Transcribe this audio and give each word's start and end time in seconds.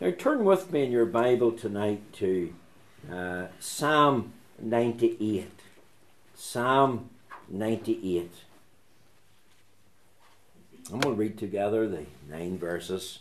Now 0.00 0.10
turn 0.12 0.46
with 0.46 0.72
me 0.72 0.84
in 0.84 0.92
your 0.92 1.04
Bible 1.04 1.52
tonight 1.52 2.00
to 2.14 2.54
uh, 3.12 3.48
Psalm 3.58 4.32
98. 4.58 5.50
Psalm 6.34 7.10
98. 7.50 8.32
And 10.90 11.04
we'll 11.04 11.14
read 11.14 11.36
together 11.36 11.86
the 11.86 12.06
nine 12.30 12.56
verses. 12.56 13.18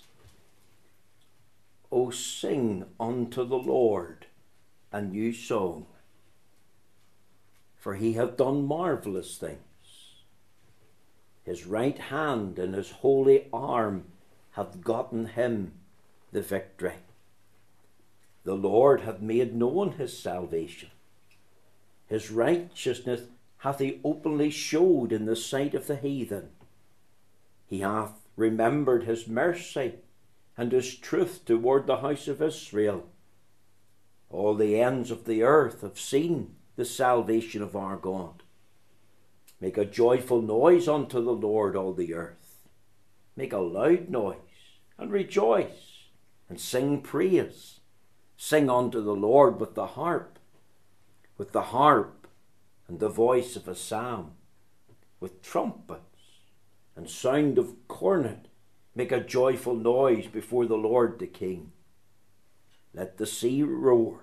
O 1.92 2.11
sing 2.11 2.86
unto 2.98 3.46
the 3.46 3.57
Lord 3.57 4.27
a 4.93 5.02
new 5.02 5.34
song, 5.34 5.86
for 7.77 7.96
he 7.96 8.14
hath 8.14 8.38
done 8.38 8.66
marvellous 8.66 9.36
things. 9.36 9.57
His 11.43 11.66
right 11.66 12.00
hand 12.00 12.57
and 12.57 12.73
his 12.73 12.91
holy 12.91 13.48
arm 13.52 14.05
hath 14.52 14.80
gotten 14.80 15.25
him 15.25 15.73
the 16.32 16.41
victory. 16.41 16.96
The 18.44 18.55
Lord 18.55 19.02
hath 19.02 19.22
made 19.22 19.55
known 19.55 19.94
his 19.94 20.17
salvation. 20.17 20.90
His 22.08 22.31
righteousness 22.31 23.22
hath 23.59 23.80
he 23.80 23.99
openly 24.03 24.50
showed 24.50 25.12
in 25.12 25.26
the 25.26 25.36
sight 25.36 25.73
of 25.73 25.88
the 25.88 25.98
heathen. 25.98 26.50
He 27.67 27.81
hath 27.81 28.13
remembered 28.36 29.03
his 29.03 29.27
mercy 29.27 29.95
and 30.58 30.72
his 30.72 30.95
truth 30.95 31.45
toward 31.45 31.86
the 31.86 31.98
house 31.98 32.27
of 32.27 32.41
Israel. 32.41 33.05
All 34.30 34.55
the 34.55 34.80
ends 34.80 35.11
of 35.11 35.25
the 35.25 35.44
earth 35.44 35.81
have 35.81 36.00
seen 36.00 36.55
the 36.75 36.86
salvation 36.86 37.61
of 37.61 37.75
our 37.75 37.98
God. 37.98 38.44
Make 39.59 39.77
a 39.77 39.86
joyful 39.86 40.41
noise 40.41 40.88
unto 40.88 41.23
the 41.23 41.34
Lord, 41.34 41.75
all 41.75 41.94
the 41.94 42.14
earth. 42.14 42.67
Make 43.36 43.52
a 43.52 43.58
loud 43.58 44.09
noise 44.09 44.38
and 44.98 45.11
rejoice 45.11 45.98
and 46.49 46.59
sing 46.59 47.02
praise. 47.02 47.80
Sing 48.35 48.70
unto 48.70 49.02
the 49.02 49.16
Lord 49.16 49.59
with 49.59 49.76
the 49.76 49.85
harp, 49.85 50.39
with 51.38 51.52
the 51.52 51.61
harp 51.61 52.25
and 52.88 53.00
the 53.00 53.09
voice 53.09 53.58
of 53.58 53.67
a 53.67 53.75
psalm, 53.75 54.31
with 55.20 55.42
trumpets 55.42 56.03
and 56.95 57.09
sound 57.09 57.58
of 57.58 57.75
cornet. 57.88 58.47
Make 58.95 59.11
a 59.11 59.20
joyful 59.20 59.75
noise 59.75 60.27
before 60.27 60.66
the 60.66 60.77
Lord 60.77 61.20
the 61.20 61.27
King. 61.27 61.73
Let 62.94 63.17
the 63.17 63.25
sea 63.25 63.61
roar, 63.61 64.22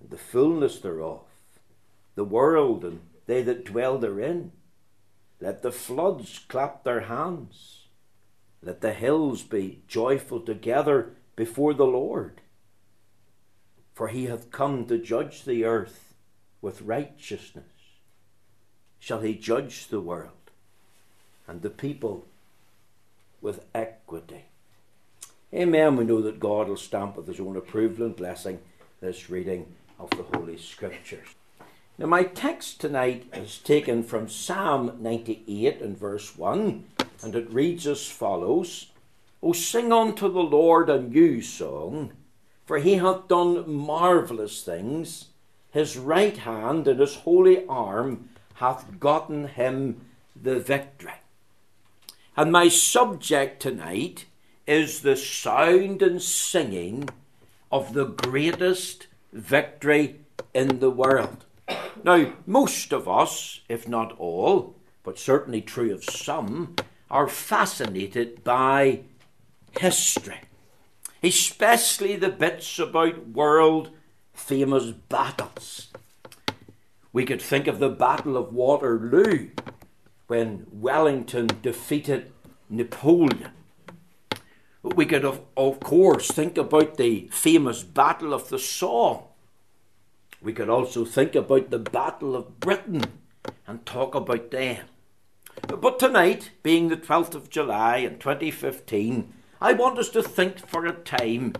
and 0.00 0.10
the 0.10 0.18
fullness 0.18 0.78
thereof, 0.80 1.24
the 2.14 2.24
world 2.24 2.84
and 2.84 3.00
they 3.26 3.42
that 3.42 3.66
dwell 3.66 3.98
therein. 3.98 4.52
Let 5.40 5.62
the 5.62 5.72
floods 5.72 6.40
clap 6.48 6.84
their 6.84 7.02
hands. 7.02 7.88
Let 8.62 8.80
the 8.80 8.94
hills 8.94 9.42
be 9.42 9.82
joyful 9.86 10.40
together 10.40 11.15
before 11.36 11.74
the 11.74 11.86
Lord. 11.86 12.40
For 13.94 14.08
he 14.08 14.24
hath 14.24 14.50
come 14.50 14.86
to 14.86 14.98
judge 14.98 15.44
the 15.44 15.64
earth 15.64 16.14
with 16.60 16.82
righteousness. 16.82 17.64
Shall 18.98 19.20
he 19.20 19.34
judge 19.34 19.88
the 19.88 20.00
world 20.00 20.32
and 21.46 21.62
the 21.62 21.70
people 21.70 22.26
with 23.40 23.64
equity? 23.74 24.46
Amen. 25.54 25.96
We 25.96 26.04
know 26.04 26.20
that 26.22 26.40
God 26.40 26.68
will 26.68 26.76
stamp 26.76 27.16
with 27.16 27.28
his 27.28 27.38
own 27.38 27.56
approval 27.56 28.04
and 28.06 28.16
blessing 28.16 28.58
this 29.00 29.30
reading 29.30 29.74
of 29.98 30.10
the 30.10 30.24
Holy 30.36 30.58
Scriptures. 30.58 31.28
Now, 31.98 32.06
my 32.06 32.24
text 32.24 32.80
tonight 32.80 33.26
is 33.32 33.58
taken 33.58 34.02
from 34.02 34.28
Psalm 34.28 34.98
98 35.00 35.80
and 35.80 35.96
verse 35.96 36.36
1, 36.36 36.84
and 37.22 37.34
it 37.34 37.50
reads 37.50 37.86
as 37.86 38.06
follows 38.06 38.88
O 39.46 39.52
sing 39.52 39.92
unto 39.92 40.28
the 40.28 40.42
Lord 40.42 40.90
a 40.90 41.00
new 41.00 41.40
song, 41.40 42.12
for 42.64 42.78
he 42.78 42.94
hath 42.94 43.28
done 43.28 43.72
marvellous 43.72 44.64
things. 44.64 45.26
His 45.70 45.96
right 45.96 46.36
hand 46.36 46.88
and 46.88 46.98
his 46.98 47.14
holy 47.14 47.64
arm 47.68 48.30
hath 48.54 48.98
gotten 48.98 49.46
him 49.46 50.00
the 50.34 50.58
victory. 50.58 51.20
And 52.36 52.50
my 52.50 52.66
subject 52.66 53.62
tonight 53.62 54.24
is 54.66 55.02
the 55.02 55.14
sound 55.14 56.02
and 56.02 56.20
singing 56.20 57.08
of 57.70 57.92
the 57.92 58.06
greatest 58.06 59.06
victory 59.32 60.22
in 60.54 60.80
the 60.80 60.90
world. 60.90 61.44
Now, 62.02 62.32
most 62.48 62.92
of 62.92 63.08
us, 63.08 63.60
if 63.68 63.86
not 63.86 64.10
all, 64.18 64.74
but 65.04 65.20
certainly 65.20 65.60
true 65.60 65.94
of 65.94 66.02
some, 66.02 66.74
are 67.08 67.28
fascinated 67.28 68.42
by 68.42 69.02
history, 69.78 70.40
especially 71.22 72.16
the 72.16 72.28
bits 72.28 72.78
about 72.78 73.28
world 73.28 73.90
famous 74.32 74.90
battles. 74.90 75.88
We 77.12 77.24
could 77.24 77.40
think 77.40 77.66
of 77.66 77.78
the 77.78 77.88
Battle 77.88 78.36
of 78.36 78.52
Waterloo 78.52 79.48
when 80.26 80.66
Wellington 80.70 81.48
defeated 81.62 82.32
Napoleon. 82.68 83.52
We 84.82 85.06
could, 85.06 85.24
of, 85.24 85.40
of 85.56 85.80
course, 85.80 86.30
think 86.30 86.58
about 86.58 86.96
the 86.96 87.28
famous 87.32 87.82
Battle 87.82 88.34
of 88.34 88.50
the 88.50 88.58
Somme 88.58 89.22
we 90.46 90.52
could 90.52 90.68
also 90.68 91.04
think 91.04 91.34
about 91.34 91.70
the 91.70 91.78
Battle 91.78 92.36
of 92.36 92.60
Britain 92.60 93.02
and 93.66 93.84
talk 93.84 94.14
about 94.14 94.50
them. 94.50 94.84
But 95.66 95.98
tonight, 95.98 96.50
being 96.62 96.88
the 96.88 96.96
12th 96.96 97.34
of 97.34 97.50
July 97.50 97.96
in 97.96 98.18
2015, 98.18 99.32
I 99.60 99.72
want 99.72 99.98
us 99.98 100.10
to 100.10 100.22
think 100.22 100.58
for 100.66 100.84
a 100.84 100.92
time 100.92 101.54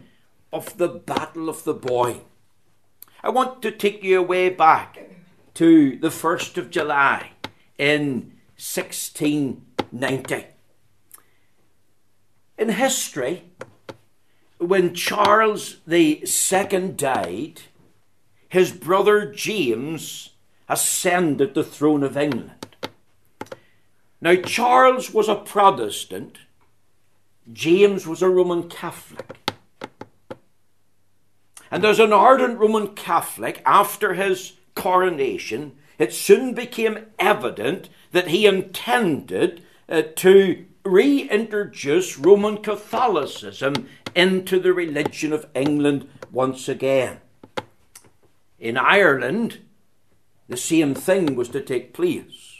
of 0.52 0.76
the 0.76 0.88
Battle 0.88 1.48
of 1.48 1.64
the 1.64 1.72
Boyne. 1.72 2.20
I 3.22 3.30
want 3.30 3.62
to 3.62 3.70
take 3.70 4.02
you 4.02 4.18
away 4.18 4.50
back 4.50 4.98
to 5.54 5.96
the 5.96 6.10
1st 6.10 6.58
of 6.58 6.70
July 6.70 7.30
in 7.78 8.32
1690. 8.58 10.44
In 12.58 12.68
history, 12.68 13.44
when 14.58 14.94
Charles 14.94 15.76
II 15.90 16.22
died, 16.96 17.62
his 18.48 18.72
brother 18.72 19.32
James 19.32 20.30
ascended 20.68 21.54
the 21.54 21.64
throne 21.64 22.02
of 22.02 22.16
England. 22.16 22.76
Now, 24.20 24.34
Charles 24.36 25.12
was 25.12 25.28
a 25.28 25.34
Protestant, 25.34 26.38
James 27.52 28.06
was 28.06 28.22
a 28.22 28.28
Roman 28.28 28.68
Catholic. 28.68 29.36
And 31.70 31.84
as 31.84 31.98
an 31.98 32.12
ardent 32.12 32.58
Roman 32.58 32.94
Catholic, 32.94 33.62
after 33.64 34.14
his 34.14 34.54
coronation, 34.74 35.72
it 35.98 36.12
soon 36.12 36.54
became 36.54 37.06
evident 37.18 37.88
that 38.12 38.28
he 38.28 38.46
intended 38.46 39.62
uh, 39.88 40.02
to 40.16 40.64
reintroduce 40.84 42.18
Roman 42.18 42.58
Catholicism 42.58 43.88
into 44.14 44.60
the 44.60 44.72
religion 44.72 45.32
of 45.32 45.46
England 45.54 46.08
once 46.30 46.68
again. 46.68 47.18
In 48.58 48.76
Ireland, 48.76 49.60
the 50.48 50.56
same 50.56 50.94
thing 50.94 51.34
was 51.34 51.48
to 51.50 51.60
take 51.60 51.92
place. 51.92 52.55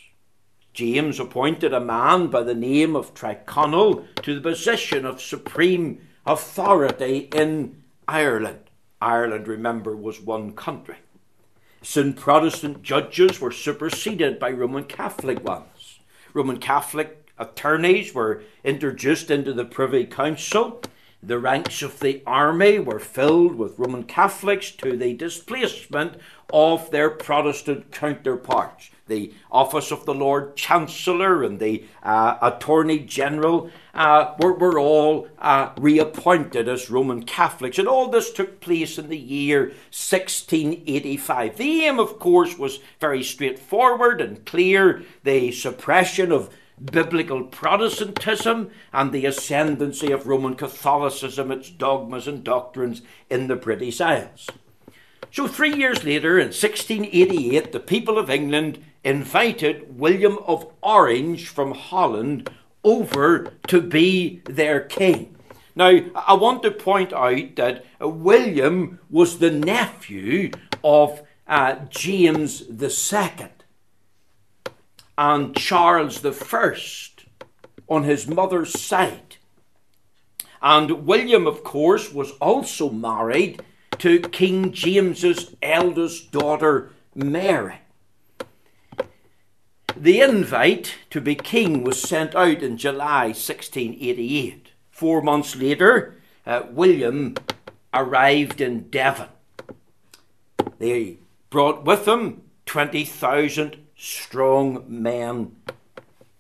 James 0.77 1.19
appointed 1.19 1.73
a 1.73 1.81
man 1.81 2.27
by 2.27 2.43
the 2.43 2.55
name 2.55 2.95
of 2.95 3.15
Tyrconnell 3.15 4.05
to 4.17 4.35
the 4.35 4.43
position 4.43 5.07
of 5.07 5.23
supreme 5.23 6.07
authority 6.27 7.31
in 7.35 7.83
Ireland. 8.07 8.61
Ireland, 9.01 9.49
remember, 9.49 9.97
was 9.97 10.21
one 10.21 10.53
country. 10.53 10.97
Soon 11.81 12.13
Protestant 12.13 12.83
judges 12.83 13.41
were 13.41 13.51
superseded 13.51 14.39
by 14.39 14.51
Roman 14.51 14.85
Catholic 14.85 15.43
ones. 15.43 16.01
Roman 16.35 16.59
Catholic 16.59 17.31
attorneys 17.39 18.13
were 18.13 18.43
introduced 18.63 19.31
into 19.31 19.55
the 19.55 19.65
Privy 19.65 20.05
Council, 20.05 20.83
the 21.23 21.39
ranks 21.39 21.81
of 21.81 22.01
the 22.01 22.23
army 22.27 22.81
were 22.81 23.01
filled 23.01 23.55
with 23.55 23.79
Roman 23.79 24.05
Catholics 24.05 24.71
to 24.73 24.95
the 24.95 25.15
displacement 25.15 26.19
of 26.53 26.91
their 26.91 27.09
Protestant 27.09 27.91
counterparts. 27.91 28.91
The 29.07 29.33
office 29.53 29.93
of 29.93 30.05
the 30.05 30.15
Lord 30.15 30.57
Chancellor 30.57 31.45
and 31.45 31.61
the 31.61 31.85
uh, 32.03 32.39
Attorney 32.43 32.99
General 32.99 33.71
uh, 33.95 34.35
were, 34.41 34.55
were 34.55 34.81
all 34.81 35.29
uh, 35.39 35.71
reappointed 35.79 36.69
as 36.69 36.91
Roman 36.91 37.23
Catholics. 37.23 37.79
And 37.79 37.87
all 37.87 38.09
this 38.09 38.33
took 38.33 38.61
place 38.61 38.99
in 38.99 39.09
the 39.09 39.17
year 39.17 39.67
1685. 39.93 41.57
The 41.57 41.85
aim, 41.85 42.01
of 42.01 42.19
course, 42.19 42.59
was 42.59 42.81
very 43.01 43.23
straightforward 43.23 44.21
and 44.21 44.45
clear 44.45 45.05
the 45.23 45.53
suppression 45.53 46.33
of 46.33 46.51
biblical 46.85 47.45
Protestantism 47.45 48.71
and 48.93 49.13
the 49.13 49.25
ascendancy 49.25 50.13
of 50.13 50.27
Roman 50.27 50.55
Catholicism, 50.55 51.51
its 51.51 51.71
dogmas 51.71 52.27
and 52.27 52.45
doctrines 52.45 53.03
in 53.31 53.47
the 53.47 53.57
British 53.57 54.01
Isles. 54.01 54.49
So, 55.31 55.47
three 55.47 55.75
years 55.75 56.05
later, 56.05 56.39
in 56.39 56.47
1688, 56.47 57.73
the 57.73 57.81
people 57.81 58.19
of 58.19 58.31
England 58.31 58.83
invited 59.05 59.99
William 59.99 60.39
of 60.47 60.67
Orange 60.83 61.49
from 61.49 61.73
Holland 61.73 62.51
over 62.83 63.53
to 63.67 63.81
be 63.81 64.41
their 64.45 64.81
king. 64.81 65.37
Now, 65.75 66.01
I 66.15 66.35
want 66.35 66.63
to 66.63 66.71
point 66.71 67.13
out 67.13 67.57
that 67.57 67.85
William 68.01 68.99
was 69.11 69.39
the 69.39 69.51
nephew 69.51 70.53
of 70.83 71.23
uh, 71.47 71.77
James 71.91 72.63
II 72.71 73.49
and 75.19 75.57
Charles 75.57 76.25
I 76.25 76.77
on 77.89 78.05
his 78.05 78.27
mother's 78.27 78.81
side. 78.81 79.37
And 80.63 81.07
William, 81.07 81.47
of 81.47 81.63
course, 81.63 82.13
was 82.13 82.33
also 82.33 82.91
married 82.91 83.63
to 83.99 84.21
King 84.21 84.73
James's 84.73 85.55
eldest 85.63 86.31
daughter, 86.33 86.91
Mary. 87.15 87.81
The 89.97 90.21
invite 90.21 90.97
to 91.11 91.21
be 91.21 91.35
king 91.35 91.83
was 91.83 92.03
sent 92.03 92.35
out 92.35 92.63
in 92.63 92.77
July 92.77 93.29
1688. 93.29 94.73
Four 94.91 95.23
months 95.23 95.57
later, 95.57 96.21
uh, 96.47 96.63
William 96.71 97.35
arrived 97.95 98.61
in 98.61 98.91
Devon. 98.91 99.29
They 100.79 101.19
brought 101.49 101.85
with 101.85 102.05
them 102.05 102.43
20,000 102.67 103.77
strong 103.97 104.85
men 104.87 105.57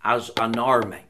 as 0.04 0.30
an 0.38 0.58
army. 0.58 1.04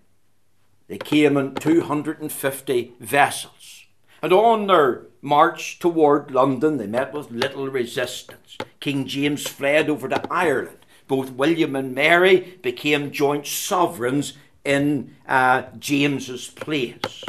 They 0.89 0.99
came 0.99 1.37
in 1.37 1.57
250 1.57 2.95
vessels. 3.01 3.87
And 4.23 4.33
on 4.33 4.69
their 4.69 5.07
march 5.27 5.81
toward 5.81 6.31
London, 6.31 6.77
they 6.77 6.87
met 6.87 7.13
with 7.13 7.33
little 7.33 7.69
resistance. 7.69 8.57
King 8.79 9.07
James 9.07 9.47
fled 9.47 9.91
over 9.91 10.09
to 10.09 10.33
Ireland. 10.33 10.79
Both 11.09 11.33
William 11.33 11.75
and 11.75 11.95
Mary 11.95 12.59
became 12.63 13.11
joint 13.11 13.47
sovereigns 13.47 14.35
in 14.65 15.17
uh, 15.29 15.65
James's 15.79 16.47
place. 16.49 17.25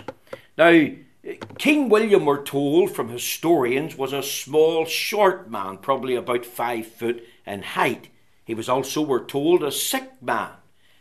Now, 0.57 0.89
King 1.57 1.89
William, 1.89 2.25
we're 2.25 2.44
told 2.44 2.91
from 2.91 3.09
historians, 3.09 3.97
was 3.97 4.13
a 4.13 4.23
small, 4.23 4.85
short 4.85 5.49
man, 5.49 5.77
probably 5.77 6.15
about 6.15 6.45
five 6.45 6.85
foot 6.85 7.23
in 7.45 7.63
height. 7.63 8.09
He 8.45 8.53
was 8.53 8.69
also, 8.69 9.01
we're 9.01 9.25
told, 9.25 9.63
a 9.63 9.71
sick 9.71 10.21
man, 10.21 10.51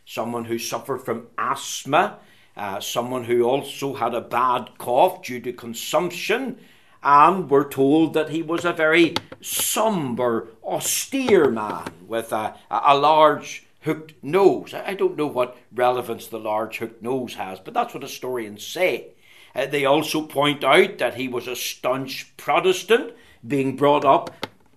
someone 0.07 0.47
who 0.47 0.59
suffered 0.59 0.99
from 1.05 1.29
asthma, 1.37 2.19
uh, 2.57 2.81
someone 2.81 3.25
who 3.25 3.45
also 3.45 3.95
had 3.95 4.15
a 4.15 4.21
bad 4.21 4.71
cough 4.79 5.23
due 5.23 5.41
to 5.41 5.53
consumption, 5.53 6.59
and 7.07 7.49
we're 7.49 7.69
told 7.69 8.15
that 8.15 8.31
he 8.31 8.43
was 8.43 8.65
a 8.65 8.73
very 8.73 9.15
somber, 9.41 10.49
austere 10.65 11.49
man 11.49 11.89
with 12.09 12.33
a, 12.33 12.57
a 12.69 12.99
large 12.99 13.65
hooked 13.83 14.15
nose. 14.25 14.75
I 14.75 14.95
don't 14.95 15.17
know 15.17 15.29
what 15.29 15.57
relevance 15.73 16.27
the 16.27 16.41
large 16.41 16.79
hooked 16.79 17.01
nose 17.05 17.35
has, 17.35 17.61
but 17.61 17.75
that's 17.75 17.95
what 17.95 18.03
historians 18.03 18.67
say. 18.67 19.13
Uh, 19.55 19.67
they 19.67 19.85
also 19.85 20.27
point 20.27 20.65
out 20.65 20.99
that 20.99 21.15
he 21.15 21.29
was 21.29 21.47
a 21.47 21.55
staunch 21.55 22.37
Protestant, 22.37 23.13
being 23.47 23.77
brought 23.77 24.05
up 24.05 24.35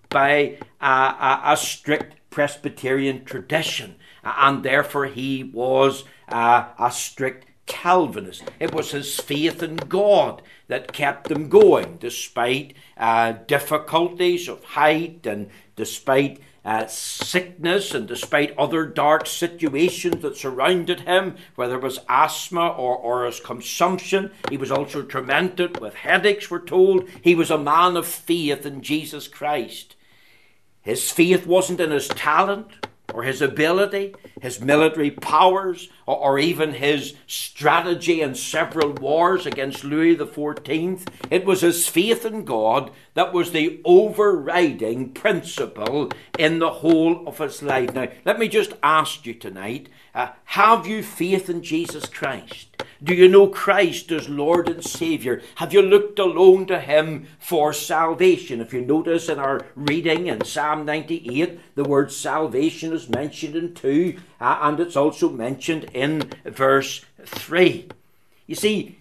by 0.08 0.56
a, 0.80 0.86
a, 0.86 1.40
a 1.46 1.56
strict 1.56 2.14
Presbyterian 2.30 3.24
tradition, 3.24 3.96
and 4.22 4.62
therefore 4.62 5.06
he 5.06 5.42
was 5.42 6.04
uh, 6.28 6.66
a 6.78 6.92
strict 6.92 7.46
Calvinist. 7.66 8.42
It 8.58 8.74
was 8.74 8.90
his 8.90 9.18
faith 9.18 9.62
in 9.62 9.76
God 9.76 10.42
that 10.70 10.92
kept 10.92 11.28
them 11.28 11.48
going, 11.48 11.96
despite 11.98 12.74
uh, 12.96 13.32
difficulties 13.46 14.48
of 14.48 14.62
height 14.62 15.26
and 15.26 15.50
despite 15.76 16.40
uh, 16.64 16.86
sickness 16.86 17.94
and 17.94 18.06
despite 18.06 18.56
other 18.56 18.86
dark 18.86 19.26
situations 19.26 20.22
that 20.22 20.36
surrounded 20.36 21.00
him, 21.00 21.36
whether 21.56 21.76
it 21.76 21.82
was 21.82 22.00
asthma 22.08 22.68
or, 22.68 22.96
or 22.96 23.26
his 23.26 23.40
consumption. 23.40 24.30
He 24.48 24.56
was 24.56 24.70
also 24.70 25.02
tormented 25.02 25.80
with 25.80 25.94
headaches, 25.94 26.50
we're 26.50 26.64
told. 26.64 27.08
He 27.22 27.34
was 27.34 27.50
a 27.50 27.58
man 27.58 27.96
of 27.96 28.06
faith 28.06 28.64
in 28.64 28.82
Jesus 28.82 29.26
Christ. 29.26 29.96
His 30.82 31.10
faith 31.10 31.46
wasn't 31.46 31.80
in 31.80 31.90
his 31.90 32.08
talent 32.08 32.86
or 33.12 33.22
his 33.22 33.42
ability, 33.42 34.14
his 34.40 34.60
military 34.60 35.10
powers, 35.10 35.88
or, 36.06 36.16
or, 36.16 36.38
even 36.38 36.74
his 36.74 37.14
strategy 37.26 38.20
in 38.20 38.34
several 38.34 38.92
wars 38.92 39.46
against 39.46 39.84
Louis 39.84 40.16
XIV. 40.16 41.06
It 41.30 41.44
was 41.44 41.60
his 41.60 41.86
faith 41.88 42.24
in 42.24 42.44
God 42.44 42.90
that 43.14 43.32
was 43.32 43.52
the 43.52 43.80
overriding 43.84 45.12
principle 45.12 46.10
in 46.38 46.58
the 46.58 46.70
whole 46.70 47.26
of 47.26 47.38
his 47.38 47.62
life. 47.62 47.92
Now, 47.94 48.08
let 48.24 48.38
me 48.38 48.48
just 48.48 48.74
ask 48.82 49.26
you 49.26 49.34
tonight 49.34 49.88
uh, 50.14 50.30
have 50.44 50.86
you 50.86 51.02
faith 51.02 51.48
in 51.48 51.62
Jesus 51.62 52.06
Christ? 52.06 52.82
Do 53.02 53.14
you 53.14 53.28
know 53.28 53.46
Christ 53.46 54.10
as 54.10 54.28
Lord 54.28 54.68
and 54.68 54.84
Saviour? 54.84 55.40
Have 55.56 55.72
you 55.72 55.80
looked 55.80 56.18
alone 56.18 56.66
to 56.66 56.80
Him 56.80 57.28
for 57.38 57.72
salvation? 57.72 58.60
If 58.60 58.74
you 58.74 58.80
notice 58.80 59.28
in 59.28 59.38
our 59.38 59.64
reading 59.74 60.26
in 60.26 60.44
Psalm 60.44 60.84
98, 60.84 61.76
the 61.76 61.84
word 61.84 62.10
salvation 62.10 62.92
is 62.92 62.99
mentioned 63.08 63.56
in 63.56 63.74
2, 63.74 64.16
uh, 64.40 64.58
and 64.62 64.80
it's 64.80 64.96
also 64.96 65.30
mentioned 65.30 65.84
in 65.94 66.30
verse 66.44 67.04
3. 67.24 67.88
You 68.46 68.54
see, 68.54 68.96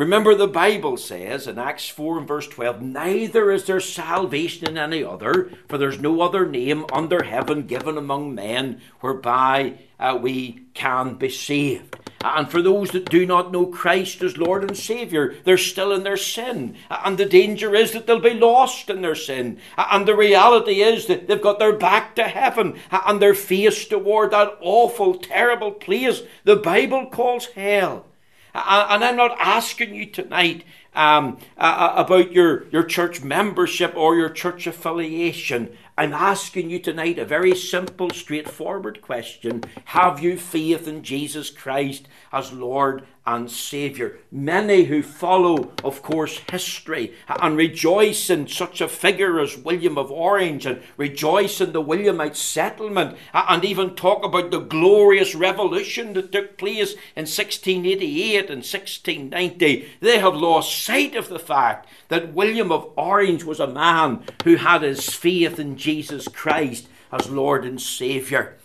Remember, 0.00 0.34
the 0.34 0.46
Bible 0.46 0.96
says 0.96 1.46
in 1.46 1.58
Acts 1.58 1.90
4 1.90 2.20
and 2.20 2.26
verse 2.26 2.48
12, 2.48 2.80
Neither 2.80 3.50
is 3.50 3.66
there 3.66 3.80
salvation 3.80 4.66
in 4.66 4.78
any 4.78 5.04
other, 5.04 5.50
for 5.68 5.76
there's 5.76 6.00
no 6.00 6.22
other 6.22 6.46
name 6.46 6.86
under 6.90 7.24
heaven 7.24 7.66
given 7.66 7.98
among 7.98 8.34
men 8.34 8.80
whereby 9.00 9.74
uh, 9.98 10.18
we 10.18 10.62
can 10.72 11.16
be 11.16 11.28
saved. 11.28 11.99
And 12.22 12.50
for 12.50 12.60
those 12.60 12.90
that 12.90 13.08
do 13.08 13.24
not 13.24 13.50
know 13.50 13.64
Christ 13.64 14.20
as 14.20 14.36
Lord 14.36 14.62
and 14.62 14.76
Saviour, 14.76 15.34
they're 15.44 15.56
still 15.56 15.90
in 15.90 16.02
their 16.02 16.18
sin. 16.18 16.76
And 16.90 17.16
the 17.16 17.24
danger 17.24 17.74
is 17.74 17.92
that 17.92 18.06
they'll 18.06 18.20
be 18.20 18.34
lost 18.34 18.90
in 18.90 19.00
their 19.00 19.14
sin. 19.14 19.58
And 19.78 20.06
the 20.06 20.14
reality 20.14 20.82
is 20.82 21.06
that 21.06 21.28
they've 21.28 21.40
got 21.40 21.58
their 21.58 21.72
back 21.72 22.14
to 22.16 22.24
heaven 22.24 22.78
and 22.90 23.22
their 23.22 23.34
face 23.34 23.86
toward 23.86 24.32
that 24.32 24.58
awful, 24.60 25.14
terrible 25.14 25.72
place 25.72 26.22
the 26.44 26.56
Bible 26.56 27.06
calls 27.06 27.46
hell. 27.46 28.04
And 28.52 29.02
I'm 29.02 29.16
not 29.16 29.36
asking 29.38 29.94
you 29.94 30.06
tonight 30.06 30.64
um, 30.94 31.38
about 31.56 32.32
your, 32.32 32.68
your 32.68 32.82
church 32.82 33.22
membership 33.22 33.94
or 33.96 34.16
your 34.16 34.28
church 34.28 34.66
affiliation. 34.66 35.74
I'm 36.00 36.14
asking 36.14 36.70
you 36.70 36.78
tonight 36.78 37.18
a 37.18 37.26
very 37.26 37.54
simple, 37.54 38.08
straightforward 38.08 39.02
question. 39.02 39.64
Have 39.84 40.20
you 40.20 40.38
faith 40.38 40.88
in 40.88 41.02
Jesus 41.02 41.50
Christ 41.50 42.08
as 42.32 42.54
Lord 42.54 43.04
and 43.30 43.50
Saviour? 43.50 44.16
Many 44.32 44.84
who 44.84 45.02
follow, 45.02 45.70
of 45.84 46.02
course, 46.02 46.40
history 46.50 47.14
and 47.28 47.56
rejoice 47.56 48.28
in 48.28 48.48
such 48.48 48.80
a 48.80 48.88
figure 48.88 49.38
as 49.38 49.56
William 49.56 49.96
of 49.96 50.10
Orange 50.10 50.66
and 50.66 50.82
rejoice 50.96 51.60
in 51.60 51.72
the 51.72 51.80
Williamite 51.80 52.36
settlement 52.36 53.16
and 53.32 53.64
even 53.64 53.94
talk 53.94 54.24
about 54.24 54.50
the 54.50 54.58
glorious 54.58 55.34
revolution 55.34 56.12
that 56.14 56.32
took 56.32 56.58
place 56.58 56.92
in 57.14 57.26
1688 57.26 58.38
and 58.50 58.64
1690, 58.64 59.88
they 60.00 60.18
have 60.18 60.34
lost 60.34 60.84
sight 60.84 61.14
of 61.14 61.28
the 61.28 61.38
fact 61.38 61.88
that 62.08 62.34
William 62.34 62.72
of 62.72 62.90
Orange 62.96 63.44
was 63.44 63.60
a 63.60 63.66
man 63.66 64.24
who 64.44 64.56
had 64.56 64.82
his 64.82 65.08
faith 65.08 65.58
in 65.58 65.76
Jesus 65.76 66.26
Christ 66.26 66.88
as 67.12 67.30
Lord 67.30 67.64
and 67.64 67.80
Saviour. 67.80 68.56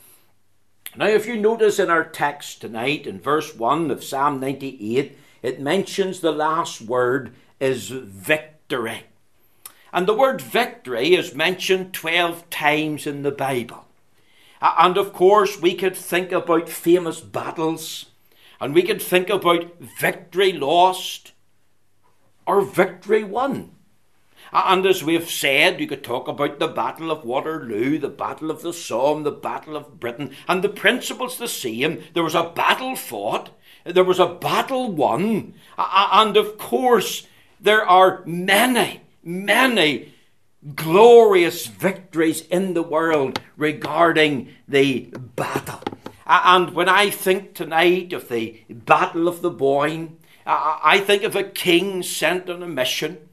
Now, 0.97 1.07
if 1.07 1.25
you 1.25 1.35
notice 1.35 1.77
in 1.77 1.89
our 1.89 2.05
text 2.05 2.61
tonight, 2.61 3.05
in 3.05 3.19
verse 3.19 3.53
1 3.53 3.91
of 3.91 4.03
Psalm 4.03 4.39
98, 4.39 5.17
it 5.41 5.59
mentions 5.59 6.19
the 6.19 6.31
last 6.31 6.81
word 6.81 7.35
is 7.59 7.89
victory. 7.89 9.03
And 9.91 10.07
the 10.07 10.13
word 10.13 10.41
victory 10.41 11.13
is 11.13 11.35
mentioned 11.35 11.93
12 11.93 12.49
times 12.49 13.05
in 13.05 13.23
the 13.23 13.31
Bible. 13.31 13.85
And 14.61 14.97
of 14.97 15.11
course, 15.11 15.61
we 15.61 15.75
could 15.75 15.97
think 15.97 16.31
about 16.31 16.69
famous 16.69 17.19
battles, 17.19 18.05
and 18.61 18.73
we 18.73 18.81
could 18.81 19.01
think 19.01 19.29
about 19.29 19.81
victory 19.99 20.53
lost, 20.53 21.33
or 22.47 22.61
victory 22.61 23.23
won. 23.25 23.74
And 24.53 24.85
as 24.85 25.03
we've 25.03 25.29
said, 25.29 25.79
you 25.79 25.87
could 25.87 26.03
talk 26.03 26.27
about 26.27 26.59
the 26.59 26.67
Battle 26.67 27.11
of 27.11 27.25
Waterloo, 27.25 27.97
the 27.97 28.09
Battle 28.09 28.51
of 28.51 28.61
the 28.61 28.73
Somme, 28.73 29.23
the 29.23 29.31
Battle 29.31 29.75
of 29.75 29.99
Britain, 29.99 30.31
and 30.47 30.63
the 30.63 30.69
principle's 30.69 31.37
the 31.37 31.47
same. 31.47 32.03
There 32.13 32.23
was 32.23 32.35
a 32.35 32.51
battle 32.55 32.95
fought, 32.95 33.49
there 33.83 34.03
was 34.03 34.19
a 34.19 34.27
battle 34.27 34.91
won, 34.91 35.53
and 35.77 36.37
of 36.37 36.57
course, 36.57 37.27
there 37.59 37.85
are 37.85 38.23
many, 38.25 39.01
many 39.23 40.13
glorious 40.73 41.67
victories 41.67 42.41
in 42.47 42.73
the 42.73 42.83
world 42.83 43.39
regarding 43.57 44.49
the 44.67 45.13
battle. 45.35 45.81
And 46.25 46.73
when 46.73 46.89
I 46.89 47.11
think 47.11 47.53
tonight 47.53 48.11
of 48.13 48.29
the 48.29 48.63
Battle 48.69 49.27
of 49.27 49.41
the 49.41 49.51
Boyne, 49.51 50.17
I 50.45 50.99
think 50.99 51.23
of 51.23 51.35
a 51.35 51.43
king 51.43 52.01
sent 52.01 52.49
on 52.49 52.63
a 52.63 52.67
mission. 52.67 53.24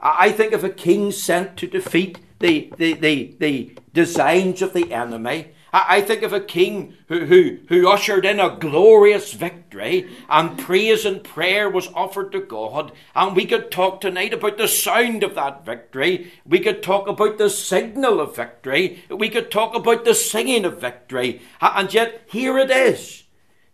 I 0.00 0.30
think 0.30 0.52
of 0.52 0.64
a 0.64 0.70
king 0.70 1.12
sent 1.12 1.56
to 1.58 1.66
defeat 1.66 2.18
the, 2.38 2.72
the, 2.76 2.94
the, 2.94 3.36
the 3.38 3.76
designs 3.92 4.62
of 4.62 4.72
the 4.72 4.92
enemy. 4.92 5.52
I 5.70 6.00
think 6.00 6.22
of 6.22 6.32
a 6.32 6.40
king 6.40 6.94
who, 7.08 7.26
who, 7.26 7.58
who 7.68 7.90
ushered 7.90 8.24
in 8.24 8.40
a 8.40 8.56
glorious 8.56 9.34
victory, 9.34 10.08
and 10.28 10.58
praise 10.58 11.04
and 11.04 11.22
prayer 11.22 11.68
was 11.68 11.88
offered 11.88 12.32
to 12.32 12.40
God. 12.40 12.92
And 13.14 13.36
we 13.36 13.44
could 13.44 13.70
talk 13.70 14.00
tonight 14.00 14.32
about 14.32 14.56
the 14.56 14.68
sound 14.68 15.22
of 15.22 15.34
that 15.34 15.66
victory. 15.66 16.32
We 16.46 16.60
could 16.60 16.82
talk 16.82 17.06
about 17.06 17.36
the 17.36 17.50
signal 17.50 18.18
of 18.18 18.34
victory. 18.34 19.04
We 19.10 19.28
could 19.28 19.50
talk 19.50 19.74
about 19.74 20.06
the 20.06 20.14
singing 20.14 20.64
of 20.64 20.80
victory. 20.80 21.42
And 21.60 21.92
yet, 21.92 22.22
here 22.26 22.56
it 22.56 22.70
is 22.70 23.24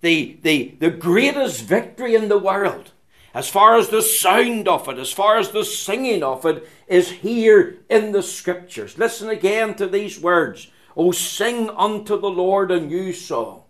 the, 0.01 0.39
the, 0.43 0.75
the 0.81 0.91
greatest 0.91 1.63
victory 1.63 2.17
in 2.17 2.29
the 2.29 2.39
world 2.39 2.91
as 3.35 3.49
far 3.49 3.77
as 3.77 3.89
the 3.89 4.01
sound 4.01 4.69
of 4.69 4.89
it, 4.89 4.97
as 4.97 5.13
far 5.13 5.37
as 5.37 5.51
the 5.51 5.65
singing 5.65 6.23
of 6.23 6.47
it, 6.47 6.67
is 6.87 7.11
here 7.11 7.79
in 7.91 8.13
the 8.13 8.23
scriptures. 8.23 8.97
Listen 8.97 9.29
again 9.29 9.75
to 9.75 9.87
these 9.87 10.21
words 10.21 10.71
O 10.97 11.11
sing 11.11 11.69
unto 11.71 12.19
the 12.19 12.31
Lord 12.31 12.71
a 12.71 12.81
new 12.81 13.13
song, 13.13 13.63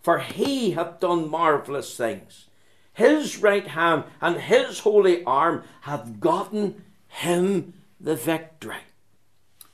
for 0.00 0.18
he 0.18 0.70
hath 0.70 1.00
done 1.00 1.30
marvellous 1.30 1.94
things. 1.94 2.46
His 2.94 3.38
right 3.38 3.66
hand 3.66 4.04
and 4.20 4.36
his 4.36 4.80
holy 4.80 5.22
arm 5.24 5.64
hath 5.82 6.20
gotten 6.20 6.84
him 7.06 7.74
the 8.00 8.16
victory. 8.16 8.76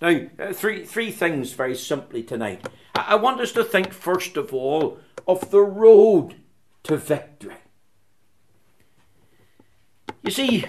Now, 0.00 0.20
uh, 0.38 0.52
three, 0.52 0.84
three 0.84 1.10
things 1.10 1.52
very 1.52 1.76
simply 1.76 2.22
tonight. 2.22 2.68
I 2.94 3.14
want 3.14 3.40
us 3.40 3.52
to 3.52 3.64
think 3.64 3.92
first 3.92 4.36
of 4.36 4.52
all 4.52 4.98
of 5.26 5.50
the 5.50 5.62
road 5.62 6.34
to 6.84 6.96
victory. 6.96 7.56
You 10.26 10.32
see, 10.32 10.64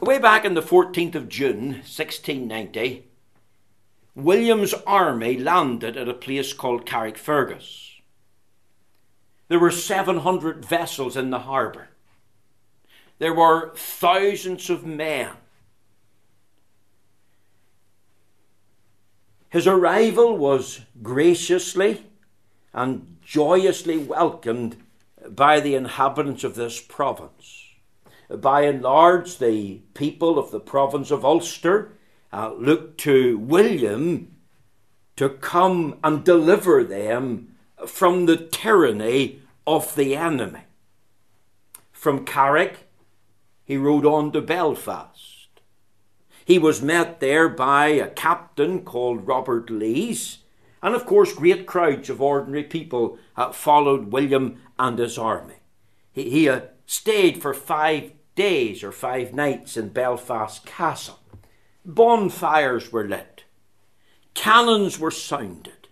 way 0.00 0.18
back 0.18 0.44
in 0.44 0.54
the 0.54 0.62
14th 0.62 1.14
of 1.14 1.28
June, 1.28 1.68
1690, 1.68 3.04
William's 4.16 4.74
army 4.84 5.38
landed 5.38 5.96
at 5.96 6.08
a 6.08 6.14
place 6.14 6.52
called 6.52 6.86
Carrickfergus. 6.86 8.00
There 9.46 9.60
were 9.60 9.70
700 9.70 10.64
vessels 10.64 11.16
in 11.16 11.30
the 11.30 11.38
harbour. 11.38 11.90
There 13.20 13.32
were 13.32 13.72
thousands 13.76 14.68
of 14.68 14.84
men. 14.84 15.30
His 19.50 19.68
arrival 19.68 20.36
was 20.36 20.80
graciously 21.00 22.06
and 22.74 23.18
joyously 23.24 23.98
welcomed 23.98 24.78
by 25.28 25.60
the 25.60 25.76
inhabitants 25.76 26.42
of 26.42 26.56
this 26.56 26.80
province. 26.80 27.69
By 28.38 28.62
and 28.62 28.80
large, 28.82 29.38
the 29.38 29.80
people 29.94 30.38
of 30.38 30.52
the 30.52 30.60
province 30.60 31.10
of 31.10 31.24
Ulster 31.24 31.92
uh, 32.32 32.52
looked 32.56 32.98
to 33.00 33.38
William 33.38 34.36
to 35.16 35.28
come 35.28 35.98
and 36.04 36.24
deliver 36.24 36.84
them 36.84 37.56
from 37.86 38.26
the 38.26 38.36
tyranny 38.36 39.42
of 39.66 39.94
the 39.96 40.14
enemy. 40.14 40.60
From 41.90 42.24
Carrick, 42.24 42.88
he 43.64 43.76
rode 43.76 44.06
on 44.06 44.32
to 44.32 44.40
Belfast. 44.40 45.48
He 46.44 46.58
was 46.58 46.80
met 46.82 47.20
there 47.20 47.48
by 47.48 47.88
a 47.88 48.08
captain 48.08 48.82
called 48.84 49.26
Robert 49.26 49.70
Lees, 49.70 50.38
and 50.82 50.94
of 50.94 51.04
course, 51.04 51.34
great 51.34 51.66
crowds 51.66 52.08
of 52.08 52.22
ordinary 52.22 52.64
people 52.64 53.18
uh, 53.36 53.52
followed 53.52 54.12
William 54.12 54.60
and 54.78 54.98
his 54.98 55.18
army. 55.18 55.56
He, 56.12 56.30
he 56.30 56.48
uh, 56.48 56.62
stayed 56.86 57.42
for 57.42 57.52
five 57.52 58.12
days 58.40 58.82
or 58.82 58.90
five 58.90 59.34
nights 59.34 59.76
in 59.76 59.90
Belfast 59.90 60.64
Castle. 60.64 61.18
Bonfires 61.84 62.90
were 62.90 63.06
lit, 63.06 63.44
cannons 64.32 64.98
were 64.98 65.10
sounded, 65.10 65.88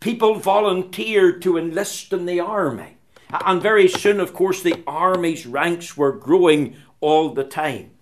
people 0.00 0.34
volunteered 0.34 1.40
to 1.40 1.56
enlist 1.56 2.12
in 2.12 2.26
the 2.26 2.40
army. 2.40 2.96
And 3.30 3.62
very 3.62 3.86
soon, 3.86 4.18
of 4.18 4.34
course, 4.34 4.60
the 4.60 4.82
army's 4.88 5.46
ranks 5.46 5.96
were 5.96 6.10
growing 6.10 6.74
all 7.00 7.32
the 7.32 7.44
time. 7.44 7.92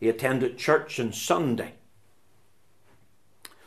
He 0.00 0.08
attended 0.08 0.56
church 0.56 0.98
on 0.98 1.12
Sunday. 1.12 1.74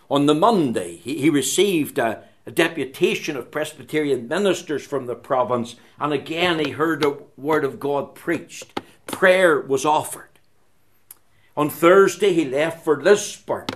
On 0.09 0.25
the 0.25 0.33
Monday, 0.33 0.95
he, 0.95 1.29
received 1.29 1.99
a, 1.99 2.23
a 2.47 2.51
deputation 2.51 3.37
of 3.37 3.51
Presbyterian 3.51 4.27
ministers 4.27 4.83
from 4.83 5.05
the 5.05 5.15
province, 5.15 5.75
and 5.99 6.11
again 6.11 6.57
he 6.57 6.71
heard 6.71 7.05
a 7.05 7.17
word 7.37 7.63
of 7.63 7.79
God 7.79 8.15
preached. 8.15 8.79
Prayer 9.07 9.59
was 9.59 9.85
offered. 9.85 10.29
On 11.55 11.69
Thursday, 11.69 12.33
he 12.33 12.45
left 12.45 12.83
for 12.83 13.01
Lisburn. 13.01 13.67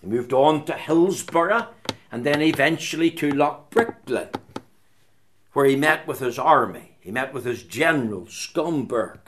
He 0.00 0.06
moved 0.06 0.32
on 0.32 0.64
to 0.66 0.72
Hillsborough 0.72 1.68
and 2.12 2.24
then 2.24 2.40
eventually 2.42 3.10
to 3.12 3.30
Loughbrickland, 3.30 4.36
where 5.52 5.66
he 5.66 5.76
met 5.76 6.06
with 6.06 6.20
his 6.20 6.38
army. 6.38 6.96
He 7.00 7.10
met 7.10 7.32
with 7.32 7.44
his 7.44 7.62
general, 7.62 8.26
Schomberg. 8.26 9.18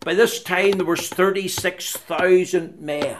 By 0.00 0.14
this 0.14 0.42
time, 0.42 0.72
there 0.72 0.84
was 0.84 1.08
36,000 1.08 2.80
men. 2.80 3.16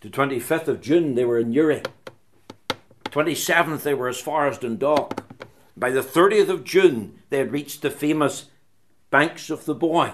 The 0.00 0.10
25th 0.10 0.68
of 0.68 0.80
June, 0.80 1.14
they 1.14 1.24
were 1.24 1.38
in 1.38 1.50
Newry. 1.50 1.82
27th, 3.06 3.82
they 3.82 3.94
were 3.94 4.08
as 4.08 4.20
far 4.20 4.46
as 4.46 4.58
Dundalk. 4.58 5.24
By 5.76 5.90
the 5.90 6.02
30th 6.02 6.48
of 6.48 6.64
June, 6.64 7.20
they 7.30 7.38
had 7.38 7.52
reached 7.52 7.82
the 7.82 7.90
famous 7.90 8.46
banks 9.14 9.48
of 9.48 9.64
the 9.64 9.76
Boyne. 9.76 10.12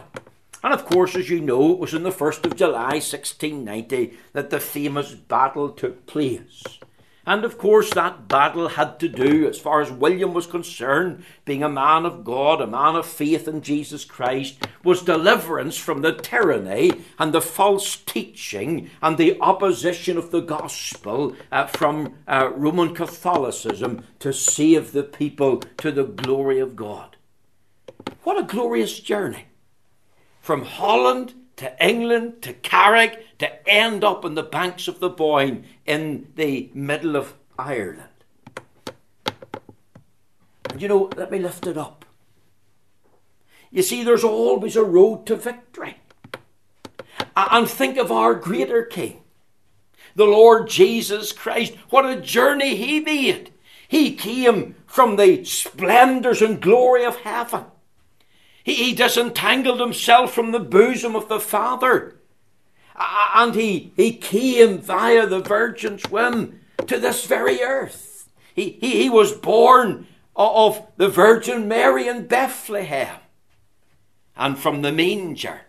And 0.62 0.75
of 0.75 0.85
course, 0.85 1.16
as 1.16 1.30
you 1.30 1.40
know, 1.40 1.73
it 1.73 1.78
was 1.78 1.95
on 1.95 2.02
the 2.02 2.11
1st 2.11 2.45
of 2.45 2.54
July 2.54 3.00
1690 3.00 4.12
that 4.35 4.50
the 4.50 4.61
famous 4.61 5.14
battle 5.14 5.71
took 5.71 6.04
place. 6.04 6.62
And 7.25 7.42
of 7.42 7.57
course, 7.57 7.88
that 7.95 8.28
battle 8.28 8.69
had 8.69 9.00
to 9.00 9.09
do, 9.09 9.49
as 9.49 9.59
far 9.59 9.80
as 9.80 9.90
William 9.90 10.35
was 10.35 10.47
concerned, 10.47 11.25
being 11.47 11.62
a 11.62 11.69
man 11.71 12.04
of 12.04 12.25
God, 12.25 12.61
a 12.61 12.66
man 12.66 12.95
of 12.95 13.07
faith 13.07 13.49
in 13.49 13.62
Jesus 13.62 14.04
Christ, 14.04 14.66
was 14.85 15.00
deliverance 15.00 15.78
from 15.78 16.02
the 16.02 16.12
tyranny 16.12 16.92
and 17.19 17.33
the 17.33 17.40
false 17.40 17.97
teaching 17.97 18.90
and 19.00 19.16
the 19.16 19.40
opposition 19.40 20.19
of 20.19 20.30
the 20.30 20.42
gospel 20.42 21.35
uh, 21.50 21.66
from 21.66 22.16
uh, 22.28 22.50
Roman 22.54 22.95
Catholicism 22.95 24.04
to 24.19 24.35
save 24.35 24.92
the 24.92 25.04
people 25.04 25.62
to 25.78 25.90
the 25.90 26.04
glory 26.04 26.59
of 26.59 26.76
God. 26.76 27.16
What 28.31 28.39
a 28.39 28.47
glorious 28.47 29.01
journey! 29.01 29.47
From 30.41 30.65
Holland 30.65 31.35
to 31.57 31.85
England 31.85 32.43
to 32.43 32.53
Carrick 32.53 33.37
to 33.41 33.69
end 33.69 34.05
up 34.05 34.25
on 34.25 34.37
the 34.37 34.45
banks 34.45 34.87
of 34.87 35.01
the 35.01 35.09
Boyne 35.09 35.65
in 35.85 36.29
the 36.37 36.71
middle 36.73 37.17
of 37.17 37.35
Ireland. 37.59 38.05
And 40.71 40.81
you 40.81 40.87
know, 40.87 41.11
let 41.17 41.33
me 41.33 41.41
lift 41.41 41.67
it 41.67 41.77
up. 41.77 42.05
You 43.73 43.83
see, 43.83 44.05
there's 44.05 44.23
always 44.23 44.77
a 44.77 44.85
road 44.85 45.27
to 45.27 45.35
victory. 45.35 45.97
And 47.37 47.69
think 47.69 47.97
of 47.97 48.13
our 48.13 48.37
greater 48.37 48.85
King, 48.85 49.25
the 50.15 50.25
Lord 50.25 50.69
Jesus 50.69 51.33
Christ. 51.33 51.75
What 51.89 52.07
a 52.07 52.21
journey 52.21 52.77
he 52.77 53.01
made! 53.01 53.53
He 53.89 54.15
came 54.15 54.77
from 54.87 55.17
the 55.17 55.43
splendours 55.43 56.41
and 56.41 56.63
glory 56.63 57.05
of 57.05 57.17
heaven 57.17 57.65
he, 58.71 58.85
he 58.85 58.95
disentangled 58.95 59.81
himself 59.81 60.33
from 60.33 60.53
the 60.53 60.61
bosom 60.61 61.17
of 61.17 61.29
the 61.29 61.41
Father. 61.41 62.17
And 63.35 63.55
he, 63.55 63.93
he 63.97 64.12
came 64.12 64.79
via 64.79 65.27
the 65.27 65.41
Virgin's 65.41 66.09
womb 66.11 66.61
to 66.87 66.99
this 66.99 67.27
very 67.27 67.62
earth. 67.62 68.29
He, 68.55 68.79
he, 68.81 69.03
he 69.03 69.11
was 69.11 69.33
born 69.33 70.07
of 70.37 70.87
the 70.97 71.09
Virgin 71.09 71.67
Mary 71.67 72.07
in 72.07 72.27
Bethlehem. 72.27 73.17
And 74.37 74.59
from 74.59 74.83
the 74.83 74.93
manger, 74.93 75.62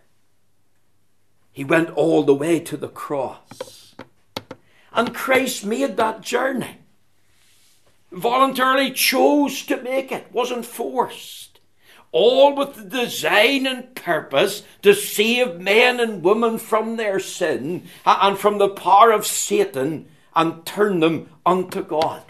he 1.52 1.64
went 1.64 1.90
all 1.92 2.24
the 2.24 2.36
way 2.36 2.60
to 2.60 2.78
the 2.78 2.88
cross. 2.88 3.96
And 4.94 5.16
Christ 5.16 5.66
made 5.66 5.98
that 5.98 6.22
journey. 6.22 6.78
Voluntarily 8.12 8.92
chose 8.92 9.66
to 9.66 9.82
make 9.82 10.12
it, 10.12 10.28
wasn't 10.32 10.66
forced 10.66 11.51
all 12.12 12.56
with 12.56 12.76
the 12.76 12.84
design 12.84 13.66
and 13.66 13.96
purpose 13.96 14.64
to 14.82 14.94
save 14.94 15.60
men 15.60 16.00
and 16.00 16.24
women 16.24 16.58
from 16.58 16.98
their 16.98 17.20
sin 17.20 17.84
uh, 18.06 18.20
and 18.22 18.38
from 18.38 18.58
the 18.58 18.70
power 18.70 19.12
of 19.12 19.26
Satan 19.26 20.08
and 20.36 20.66
turn 20.66 21.00
them 21.00 21.30
unto 21.46 21.84
God. 21.84 22.24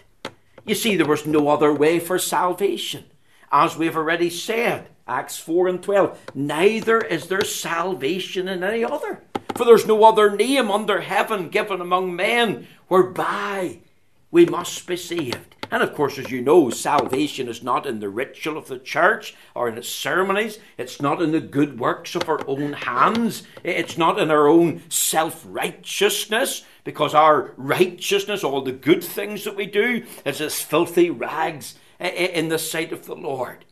You 0.66 0.76
see, 0.76 0.96
there 0.96 1.08
was 1.08 1.26
no 1.26 1.48
other 1.50 1.74
way 1.74 2.00
for 2.00 2.20
salvation. 2.20 3.06
As 3.52 3.76
we've 3.76 3.98
already 3.98 4.30
said, 4.30 4.88
Acts 5.08 5.38
4 5.38 5.68
and 5.68 5.84
12, 5.84 6.20
neither 6.36 7.02
is 7.02 7.28
there 7.28 7.44
salvation 7.44 8.48
in 8.48 8.64
any 8.64 8.84
other. 8.84 9.24
For 9.56 9.66
there's 9.66 9.88
no 9.88 10.04
other 10.04 10.36
name 10.36 10.72
under 10.72 11.02
heaven 11.02 11.50
given 11.50 11.82
among 11.82 12.16
men 12.16 12.68
whereby 12.88 13.80
we 14.30 14.46
must 14.46 14.88
be 14.88 14.96
saved. 14.96 15.56
And 15.72 15.82
of 15.82 15.96
course, 15.96 16.18
as 16.18 16.30
you 16.30 16.42
know, 16.42 16.70
salvation 16.70 17.48
is 17.48 17.64
not 17.64 17.88
in 17.88 18.02
the 18.02 18.10
ritual 18.10 18.58
of 18.58 18.68
the 18.68 18.78
church 18.78 19.34
or 19.56 19.70
in 19.70 19.78
its 19.78 19.88
ceremonies. 19.88 20.60
It's 20.78 21.02
not 21.02 21.22
in 21.22 21.32
the 21.32 21.40
good 21.40 21.80
works 21.80 22.14
of 22.14 22.28
our 22.28 22.46
own 22.48 22.74
hands. 22.74 23.44
It's 23.64 23.98
not 23.98 24.20
in 24.20 24.30
our 24.30 24.48
own 24.48 24.84
self 24.90 25.44
righteousness, 25.48 26.66
because 26.84 27.14
our 27.14 27.54
righteousness, 27.56 28.44
all 28.44 28.62
the 28.62 28.74
good 28.74 29.04
things 29.04 29.46
that 29.46 29.56
we 29.56 29.66
do, 29.66 30.04
is 30.26 30.42
as 30.42 30.62
filthy 30.62 31.10
rags 31.10 31.76
in 32.00 32.50
the 32.50 32.60
sight 32.60 32.92
of 32.92 33.06
the 33.06 33.16
Lord. 33.16 33.66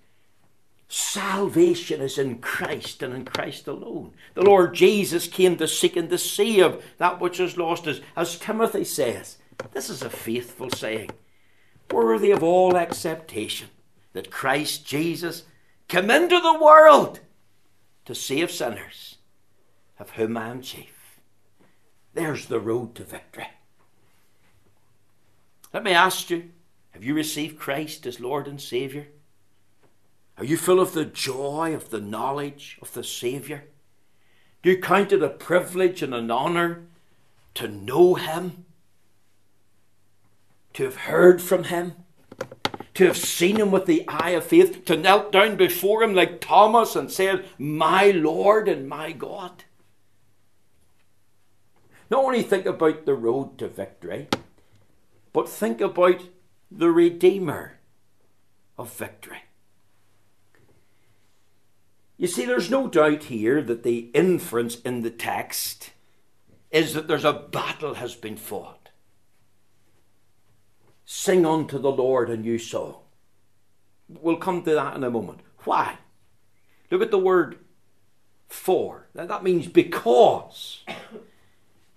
Salvation 0.92 2.02
is 2.02 2.18
in 2.18 2.40
Christ 2.40 3.04
and 3.04 3.14
in 3.14 3.26
Christ 3.26 3.68
alone. 3.68 4.14
The 4.34 4.42
Lord 4.42 4.74
Jesus 4.74 5.28
came 5.28 5.56
to 5.58 5.68
seek 5.68 5.96
and 5.96 6.10
to 6.10 6.18
save 6.18 6.84
that 6.98 7.20
which 7.20 7.40
is 7.40 7.58
lost, 7.58 7.86
as, 7.86 8.02
as 8.16 8.40
Timothy 8.40 8.84
says. 8.84 9.38
This 9.72 9.90
is 9.90 10.02
a 10.02 10.10
faithful 10.10 10.72
saying, 10.72 11.12
worthy 11.92 12.32
of 12.32 12.44
all 12.44 12.78
acceptation, 12.78 13.70
that 14.14 14.32
Christ 14.32 14.86
Jesus 14.86 15.44
came 15.88 16.10
into 16.10 16.40
the 16.40 16.60
world 16.60 17.20
to 18.06 18.16
save 18.16 18.52
sinners, 18.52 19.18
of 20.00 20.12
whom 20.12 20.38
I 20.38 20.50
am 20.50 20.62
chief. 20.62 21.20
There's 22.14 22.48
the 22.48 22.60
road 22.60 22.96
to 22.96 23.04
victory. 23.04 23.48
Let 25.74 25.84
me 25.84 25.92
ask 25.92 26.30
you 26.30 26.50
have 26.92 27.04
you 27.04 27.14
received 27.14 27.60
Christ 27.60 28.06
as 28.06 28.20
Lord 28.20 28.48
and 28.48 28.60
Saviour? 28.60 29.06
Are 30.38 30.46
you 30.46 30.58
full 30.58 30.80
of 30.80 30.94
the 30.94 31.06
joy 31.06 31.74
of 31.76 31.92
the 31.92 32.02
knowledge 32.02 32.78
of 32.82 32.94
the 32.94 33.04
Saviour? 33.04 33.66
Do 34.64 34.72
you 34.72 34.82
count 34.82 35.12
it 35.12 35.24
a 35.24 35.30
privilege 35.30 36.02
and 36.02 36.14
an 36.14 36.32
honour 36.32 36.88
to 37.56 37.68
know 37.68 38.16
Him? 38.16 38.66
To 40.74 40.84
have 40.84 40.96
heard 40.96 41.42
from 41.42 41.66
Him? 41.66 41.94
To 42.96 43.08
have 43.08 43.18
seen 43.18 43.58
Him 43.58 43.72
with 43.72 43.86
the 43.86 44.08
eye 44.08 44.32
of 44.32 44.46
faith? 44.46 44.86
To 44.86 44.98
knelt 44.98 45.32
down 45.32 45.56
before 45.56 46.04
Him 46.04 46.14
like 46.14 46.42
Thomas 46.42 46.96
and 46.96 47.12
said, 47.12 47.46
My 47.58 48.12
Lord 48.12 48.68
and 48.68 48.88
my 48.88 49.12
God? 49.12 49.64
Not 52.10 52.24
only 52.24 52.42
think 52.42 52.66
about 52.66 53.06
the 53.06 53.14
road 53.14 53.58
to 53.60 53.68
victory, 53.68 54.28
but 55.32 55.48
think 55.48 55.80
about 55.80 56.22
the 56.72 56.90
Redeemer 56.90 57.80
of 58.78 58.92
victory. 58.94 59.44
You 62.18 62.28
see, 62.28 62.46
there's 62.46 62.70
no 62.70 62.88
doubt 62.88 63.24
here 63.26 63.62
that 63.62 63.84
the 63.84 64.10
inference 64.14 64.82
in 64.82 65.02
the 65.02 65.10
text 65.10 65.92
is 66.72 66.94
that 66.94 67.08
there's 67.08 67.26
a 67.26 67.34
battle 67.34 67.96
has 67.96 68.16
been 68.16 68.38
fought. 68.38 68.79
Sing 71.12 71.44
unto 71.44 71.80
the 71.80 71.92
Lord 71.92 72.30
a 72.30 72.38
new 72.38 72.60
song. 72.60 72.98
We'll 74.08 74.38
come 74.38 74.62
to 74.62 74.76
that 74.76 74.96
in 74.96 75.04
a 75.04 75.10
moment. 75.10 75.40
Why? 75.64 75.98
Look 76.92 77.02
at 77.02 77.10
the 77.10 77.18
word 77.18 77.58
for. 78.48 79.08
Now 79.16 79.26
that 79.26 79.44
means 79.44 79.66
because 79.66 80.84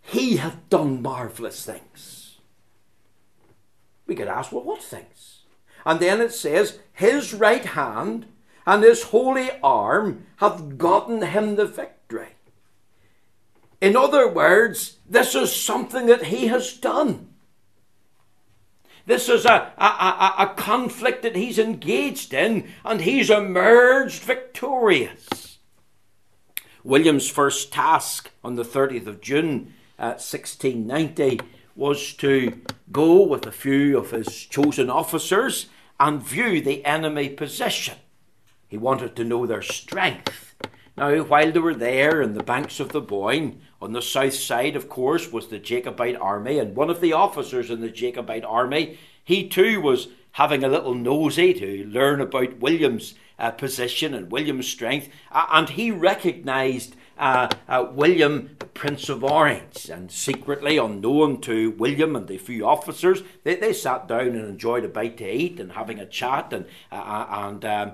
he 0.01 0.39
hath 0.39 0.67
done 0.71 1.03
marvellous 1.03 1.63
things. 1.63 2.39
We 4.07 4.15
could 4.15 4.29
ask, 4.29 4.51
well, 4.51 4.65
what 4.65 4.83
things? 4.83 5.41
And 5.85 6.01
then 6.01 6.23
it 6.23 6.33
says, 6.33 6.79
his 6.95 7.35
right 7.35 7.67
hand 7.67 8.25
and 8.65 8.83
his 8.83 9.03
holy 9.03 9.51
arm 9.63 10.25
hath 10.37 10.79
gotten 10.79 11.21
him 11.21 11.57
the 11.57 11.67
victory. 11.67 12.29
In 13.79 13.95
other 13.95 14.27
words, 14.27 14.97
this 15.07 15.35
is 15.35 15.55
something 15.55 16.07
that 16.07 16.25
he 16.25 16.47
has 16.47 16.73
done. 16.73 17.29
This 19.07 19.29
is 19.29 19.45
a, 19.45 19.73
a, 19.77 19.85
a, 19.85 20.35
a, 20.39 20.55
conflict 20.55 21.23
that 21.23 21.35
he's 21.35 21.59
engaged 21.59 22.33
in, 22.33 22.69
and 22.85 23.01
he's 23.01 23.31
emerged 23.31 24.23
victorious. 24.23 25.59
William's 26.85 27.29
first 27.29 27.73
task 27.73 28.31
on 28.45 28.55
the 28.55 28.65
30th 28.65 29.07
of 29.07 29.21
June, 29.21 29.75
uh, 29.99 30.19
1690, 30.19 31.41
was 31.75 32.13
to 32.15 32.61
go 32.91 33.23
with 33.23 33.47
a 33.47 33.53
few 33.53 33.99
of 33.99 34.11
his 34.11 34.29
chosen 34.45 34.91
officers 34.91 35.67
and 35.99 36.23
view 36.23 36.61
the 36.61 36.85
enemy 36.85 37.29
position. 37.29 37.97
He 38.69 38.77
wanted 38.79 39.17
to 39.17 39.25
know 39.25 39.47
their 39.47 39.63
strength. 39.63 40.55
Now, 40.97 41.23
while 41.23 41.51
they 41.51 41.59
were 41.59 41.75
there 41.75 42.21
in 42.21 42.35
the 42.35 42.43
banks 42.43 42.81
of 42.81 42.91
the 42.91 43.01
Boyne, 43.01 43.63
on 43.83 43.93
the 43.93 44.01
south 44.01 44.35
side, 44.35 44.77
of 44.77 44.89
course, 44.89 45.33
was 45.33 45.49
the 45.49 45.59
Jacobite 45.59 46.17
army, 46.17 46.59
and 46.61 46.77
one 46.77 46.89
of 46.89 47.01
the 47.01 47.13
officers 47.13 47.69
in 47.69 47.81
the 47.81 47.91
Jacobite 47.91 48.45
army, 48.45 48.97
he 49.25 49.49
too 49.49 49.81
was 49.81 50.07
having 50.33 50.63
a 50.63 50.69
little 50.69 50.95
nosy 50.95 51.53
to 51.53 51.85
learn 51.87 52.21
about 52.21 52.61
William's 52.61 53.15
uh, 53.41 53.51
position 53.51 54.15
and 54.15 54.31
William's 54.31 54.69
strength, 54.69 55.09
uh, 55.33 55.47
and 55.51 55.71
he 55.71 55.91
recognised 55.91 56.95
uh, 57.19 57.49
uh, 57.69 57.87
William, 57.93 58.55
the 58.61 58.67
Prince 58.67 59.09
of 59.09 59.25
Orange, 59.25 59.91
and 59.91 60.13
secretly, 60.13 60.79
unknown 60.79 61.41
to 61.41 61.73
William 61.73 62.15
and 62.15 62.29
the 62.29 62.39
few 62.39 62.65
officers, 62.65 63.25
they, 63.43 63.57
they 63.57 63.73
sat 63.73 64.07
down 64.07 64.29
and 64.29 64.49
enjoyed 64.49 64.85
a 64.85 64.89
bite 64.89 65.17
to 65.17 65.29
eat 65.29 65.59
and 65.59 65.73
having 65.73 65.99
a 65.99 66.07
chat, 66.07 66.53
and 66.53 66.67
uh, 66.93 66.95
uh, 66.95 67.27
and 67.49 67.65
um, 67.65 67.93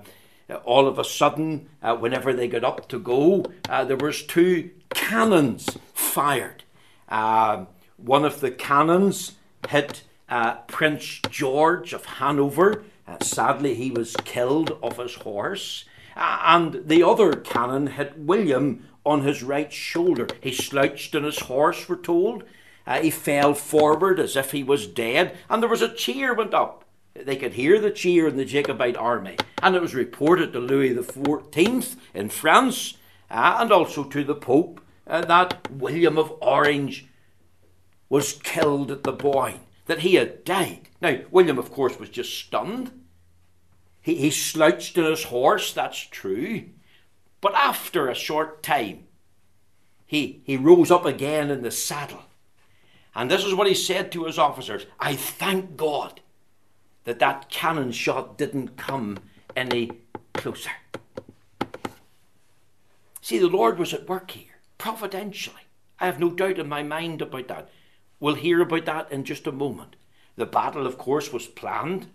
all 0.64 0.86
of 0.86 0.98
a 0.98 1.04
sudden, 1.04 1.68
whenever 1.82 2.32
they 2.32 2.48
got 2.48 2.64
up 2.64 2.88
to 2.88 2.98
go, 2.98 3.44
there 3.68 3.96
was 3.96 4.22
two 4.22 4.70
cannons 4.90 5.78
fired. 5.94 6.64
Uh, 7.08 7.64
one 7.96 8.24
of 8.24 8.40
the 8.40 8.50
cannons 8.50 9.32
hit 9.68 10.02
uh, 10.28 10.56
Prince 10.66 11.20
George 11.30 11.92
of 11.92 12.04
Hanover. 12.04 12.84
Uh, 13.06 13.16
sadly, 13.22 13.74
he 13.74 13.90
was 13.90 14.16
killed 14.24 14.78
off 14.82 14.98
his 14.98 15.14
horse. 15.14 15.84
Uh, 16.16 16.38
and 16.44 16.88
the 16.88 17.02
other 17.02 17.32
cannon 17.32 17.88
hit 17.88 18.18
William 18.18 18.86
on 19.04 19.22
his 19.22 19.42
right 19.42 19.72
shoulder. 19.72 20.26
He 20.40 20.52
slouched 20.52 21.14
on 21.14 21.24
his 21.24 21.40
horse, 21.40 21.88
we're 21.88 21.96
told. 21.96 22.44
he 23.00 23.10
fell 23.10 23.54
forward 23.54 24.20
as 24.20 24.36
if 24.36 24.52
he 24.52 24.62
was 24.62 24.86
dead, 24.86 25.36
and 25.48 25.62
there 25.62 25.70
was 25.70 25.82
a 25.82 25.94
cheer 25.94 26.34
went 26.34 26.52
up. 26.52 26.84
They 27.14 27.36
could 27.36 27.54
hear 27.54 27.80
the 27.80 27.90
cheer 27.90 28.28
in 28.28 28.36
the 28.36 28.44
Jacobite 28.44 28.96
army, 28.96 29.36
and 29.62 29.74
it 29.74 29.82
was 29.82 29.94
reported 29.94 30.52
to 30.52 30.60
Louis 30.60 30.94
XIV 30.94 31.96
in 32.14 32.28
France 32.28 32.97
uh, 33.30 33.58
and 33.60 33.72
also 33.72 34.04
to 34.04 34.24
the 34.24 34.34
Pope 34.34 34.80
uh, 35.06 35.24
that 35.24 35.70
William 35.70 36.18
of 36.18 36.32
Orange 36.40 37.06
was 38.08 38.34
killed 38.34 38.90
at 38.90 39.02
the 39.02 39.12
Boyne, 39.12 39.60
that 39.86 40.00
he 40.00 40.14
had 40.14 40.44
died. 40.44 40.88
Now, 41.00 41.18
William, 41.30 41.58
of 41.58 41.70
course, 41.70 41.98
was 41.98 42.08
just 42.08 42.32
stunned. 42.38 42.90
He, 44.00 44.16
he 44.16 44.30
slouched 44.30 44.96
on 44.98 45.04
his 45.04 45.24
horse, 45.24 45.72
that's 45.72 45.98
true. 45.98 46.64
But 47.40 47.54
after 47.54 48.08
a 48.08 48.14
short 48.14 48.62
time, 48.62 49.04
he, 50.06 50.40
he 50.44 50.56
rose 50.56 50.90
up 50.90 51.04
again 51.04 51.50
in 51.50 51.62
the 51.62 51.70
saddle. 51.70 52.22
And 53.14 53.30
this 53.30 53.44
is 53.44 53.54
what 53.54 53.66
he 53.66 53.74
said 53.74 54.10
to 54.12 54.24
his 54.24 54.38
officers 54.38 54.86
I 54.98 55.14
thank 55.14 55.76
God 55.76 56.20
that 57.04 57.18
that 57.18 57.50
cannon 57.50 57.92
shot 57.92 58.38
didn't 58.38 58.76
come 58.76 59.18
any 59.56 59.90
closer. 60.34 60.70
See, 63.28 63.36
the 63.36 63.46
Lord 63.46 63.78
was 63.78 63.92
at 63.92 64.08
work 64.08 64.30
here, 64.30 64.62
providentially. 64.78 65.66
I 66.00 66.06
have 66.06 66.18
no 66.18 66.30
doubt 66.30 66.58
in 66.58 66.66
my 66.66 66.82
mind 66.82 67.20
about 67.20 67.48
that. 67.48 67.68
We'll 68.20 68.36
hear 68.36 68.62
about 68.62 68.86
that 68.86 69.12
in 69.12 69.24
just 69.24 69.46
a 69.46 69.52
moment. 69.52 69.96
The 70.36 70.46
battle, 70.46 70.86
of 70.86 70.96
course, 70.96 71.30
was 71.30 71.46
planned. 71.46 72.06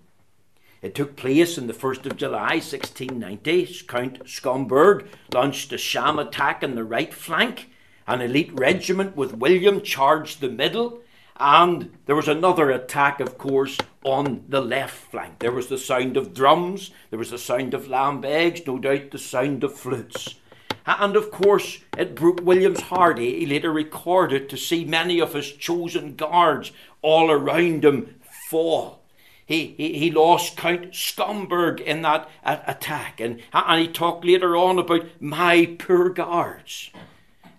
It 0.81 0.95
took 0.95 1.15
place 1.15 1.55
on 1.59 1.67
the 1.67 1.73
1st 1.73 2.07
of 2.07 2.17
July 2.17 2.55
1690. 2.55 3.85
Count 3.87 4.23
Schomberg 4.25 5.05
launched 5.31 5.71
a 5.71 5.77
sham 5.77 6.17
attack 6.17 6.63
on 6.63 6.73
the 6.73 6.83
right 6.83 7.13
flank. 7.13 7.69
An 8.07 8.19
elite 8.19 8.59
regiment 8.59 9.15
with 9.15 9.35
William 9.35 9.83
charged 9.83 10.41
the 10.41 10.49
middle. 10.49 11.01
And 11.39 11.95
there 12.07 12.15
was 12.15 12.27
another 12.27 12.71
attack, 12.71 13.19
of 13.19 13.37
course, 13.37 13.77
on 14.03 14.45
the 14.49 14.61
left 14.61 15.11
flank. 15.11 15.37
There 15.37 15.51
was 15.51 15.67
the 15.67 15.77
sound 15.77 16.17
of 16.17 16.33
drums, 16.33 16.89
there 17.11 17.19
was 17.19 17.29
the 17.29 17.37
sound 17.37 17.75
of 17.75 17.85
Lambegs, 17.85 18.65
no 18.65 18.79
doubt 18.79 19.11
the 19.11 19.19
sound 19.19 19.63
of 19.63 19.77
flutes. 19.77 20.39
And 20.85 21.15
of 21.15 21.31
course, 21.31 21.79
it 21.97 22.15
broke 22.15 22.41
William's 22.41 22.81
heart. 22.81 23.17
He 23.17 23.45
later 23.45 23.71
recorded 23.71 24.49
to 24.49 24.57
see 24.57 24.83
many 24.83 25.19
of 25.19 25.33
his 25.33 25.51
chosen 25.51 26.15
guards 26.15 26.71
all 27.01 27.31
around 27.31 27.85
him 27.85 28.15
fall. 28.49 29.01
He, 29.45 29.75
he, 29.77 29.99
he 29.99 30.11
lost 30.11 30.57
Count 30.57 30.91
Schomberg 30.91 31.79
in 31.79 32.01
that 32.01 32.29
attack. 32.43 33.19
And, 33.19 33.41
and 33.51 33.81
he 33.81 33.87
talked 33.87 34.25
later 34.25 34.55
on 34.55 34.79
about 34.79 35.05
my 35.19 35.75
poor 35.79 36.09
guards. 36.09 36.91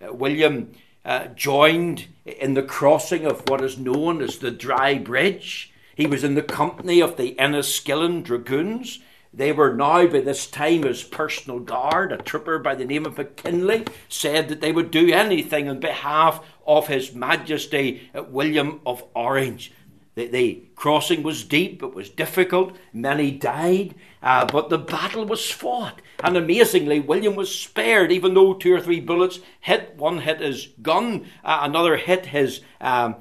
Uh, 0.03 0.13
William 0.13 0.73
uh, 1.05 1.27
joined 1.29 2.07
in 2.25 2.55
the 2.55 2.63
crossing 2.63 3.27
of 3.27 3.49
what 3.49 3.63
is 3.63 3.79
known 3.79 4.23
as 4.23 4.39
the 4.39 4.51
Dry 4.51 4.97
Bridge. 4.97 5.73
He 5.95 6.07
was 6.07 6.25
in 6.25 6.35
the 6.35 6.43
company 6.43 7.01
of 7.01 7.17
the 7.17 7.35
Enniskillen 7.39 8.23
Dragoons. 8.25 9.01
They 9.37 9.51
were 9.51 9.75
now, 9.75 10.07
by 10.07 10.21
this 10.21 10.47
time, 10.47 10.85
his 10.85 11.03
personal 11.03 11.59
guard. 11.59 12.13
A 12.13 12.19
trooper 12.19 12.61
by 12.61 12.77
the 12.77 12.85
name 12.85 13.05
of 13.05 13.19
McKinley 13.19 13.85
said 14.09 14.49
that 14.49 14.61
they 14.61 14.71
would 14.71 14.93
do 14.93 15.13
anything 15.13 15.69
on 15.69 15.81
behalf 15.81 16.41
of 16.67 16.87
His 16.87 17.15
Majesty 17.15 18.09
uh, 18.15 18.23
William 18.23 18.81
of 18.87 19.03
Orange. 19.15 19.73
The, 20.15 20.29
the 20.29 20.63
crossing 20.77 21.25
was 21.25 21.43
deep, 21.43 21.83
it 21.83 21.95
was 21.95 22.09
difficult, 22.09 22.77
many 22.93 23.33
died, 23.33 23.97
uh, 24.23 24.47
but 24.47 24.71
the 24.71 24.79
battle 24.79 25.25
was 25.25 25.51
fought. 25.51 26.01
And 26.23 26.37
amazingly, 26.37 27.01
William 27.01 27.35
was 27.35 27.53
spared, 27.53 28.13
even 28.13 28.35
though 28.35 28.55
two 28.55 28.73
or 28.73 28.81
three 28.81 29.01
bullets 29.01 29.41
hit. 29.61 29.97
One 29.97 30.19
hit 30.19 30.41
his 30.41 30.69
gun, 30.81 31.27
uh, 31.43 31.61
another 31.63 31.97
hit 31.97 32.27
his 32.27 32.61
um, 32.81 33.17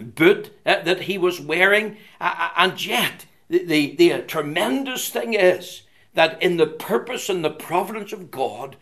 boot 0.00 0.56
uh, 0.64 0.82
that 0.82 1.02
he 1.02 1.18
was 1.18 1.40
wearing. 1.40 1.96
Uh, 2.20 2.34
uh, 2.38 2.50
and 2.58 2.86
yet, 2.86 3.26
the, 3.52 3.64
the, 3.64 3.96
the 3.96 4.12
uh, 4.14 4.20
tremendous 4.22 5.10
thing 5.10 5.34
is 5.34 5.82
that 6.14 6.42
in 6.42 6.56
the 6.56 6.66
purpose 6.66 7.28
and 7.28 7.44
the 7.44 7.50
providence 7.50 8.10
of 8.10 8.30
God, 8.30 8.76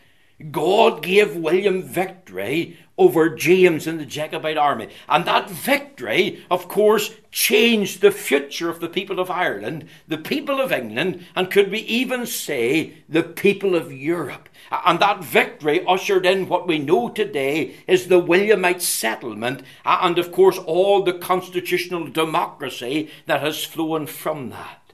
God 0.50 1.02
gave 1.02 1.36
William 1.36 1.82
victory 1.82 2.78
over 2.96 3.34
James 3.34 3.86
and 3.86 3.98
the 3.98 4.06
Jacobite 4.06 4.56
army. 4.56 4.88
And 5.08 5.24
that 5.24 5.50
victory, 5.50 6.44
of 6.50 6.68
course, 6.68 7.14
changed 7.30 8.00
the 8.00 8.10
future 8.10 8.68
of 8.68 8.80
the 8.80 8.88
people 8.88 9.20
of 9.20 9.30
Ireland, 9.30 9.86
the 10.06 10.18
people 10.18 10.60
of 10.60 10.70
England, 10.70 11.24
and 11.34 11.50
could 11.50 11.70
we 11.70 11.80
even 11.80 12.26
say 12.26 12.94
the 13.08 13.22
people 13.22 13.74
of 13.74 13.92
Europe. 13.92 14.48
And 14.70 15.00
that 15.00 15.24
victory 15.24 15.84
ushered 15.86 16.26
in 16.26 16.48
what 16.48 16.68
we 16.68 16.78
know 16.78 17.08
today 17.08 17.76
is 17.86 18.06
the 18.06 18.18
Williamite 18.18 18.82
settlement, 18.82 19.62
uh, 19.84 19.98
and 20.02 20.18
of 20.18 20.30
course, 20.30 20.58
all 20.58 21.02
the 21.02 21.14
constitutional 21.14 22.06
democracy 22.06 23.10
that 23.26 23.40
has 23.40 23.64
flown 23.64 24.06
from 24.06 24.50
that. 24.50 24.92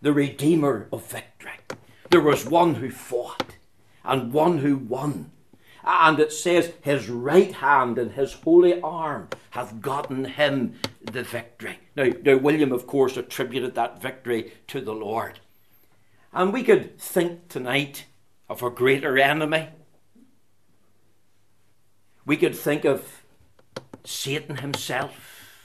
The 0.00 0.12
Redeemer 0.12 0.88
of 0.92 1.04
victory. 1.06 1.52
There 2.10 2.20
was 2.20 2.46
one 2.46 2.76
who 2.76 2.90
fought 2.90 3.55
and 4.06 4.32
one 4.32 4.58
who 4.58 4.76
won. 4.76 5.30
And 5.84 6.18
it 6.18 6.32
says, 6.32 6.72
His 6.80 7.08
right 7.08 7.52
hand 7.52 7.98
and 7.98 8.12
his 8.12 8.32
holy 8.32 8.80
arm 8.80 9.28
hath 9.50 9.80
gotten 9.80 10.24
him 10.24 10.74
the 11.00 11.22
victory. 11.22 11.78
Now, 11.94 12.10
now, 12.24 12.36
William, 12.36 12.72
of 12.72 12.86
course, 12.86 13.16
attributed 13.16 13.74
that 13.74 14.02
victory 14.02 14.52
to 14.68 14.80
the 14.80 14.94
Lord. 14.94 15.38
And 16.32 16.52
we 16.52 16.64
could 16.64 16.98
think 16.98 17.48
tonight 17.48 18.06
of 18.48 18.62
a 18.62 18.70
greater 18.70 19.16
enemy. 19.16 19.68
We 22.24 22.36
could 22.36 22.56
think 22.56 22.84
of 22.84 23.22
Satan 24.04 24.56
himself. 24.56 25.62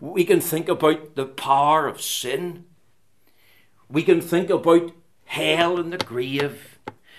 We 0.00 0.24
can 0.24 0.40
think 0.40 0.68
about 0.68 1.14
the 1.14 1.26
power 1.26 1.86
of 1.86 2.00
sin. 2.00 2.64
We 3.88 4.02
can 4.02 4.20
think 4.20 4.50
about 4.50 4.92
hell 5.26 5.78
and 5.78 5.92
the 5.92 5.98
grave 5.98 6.73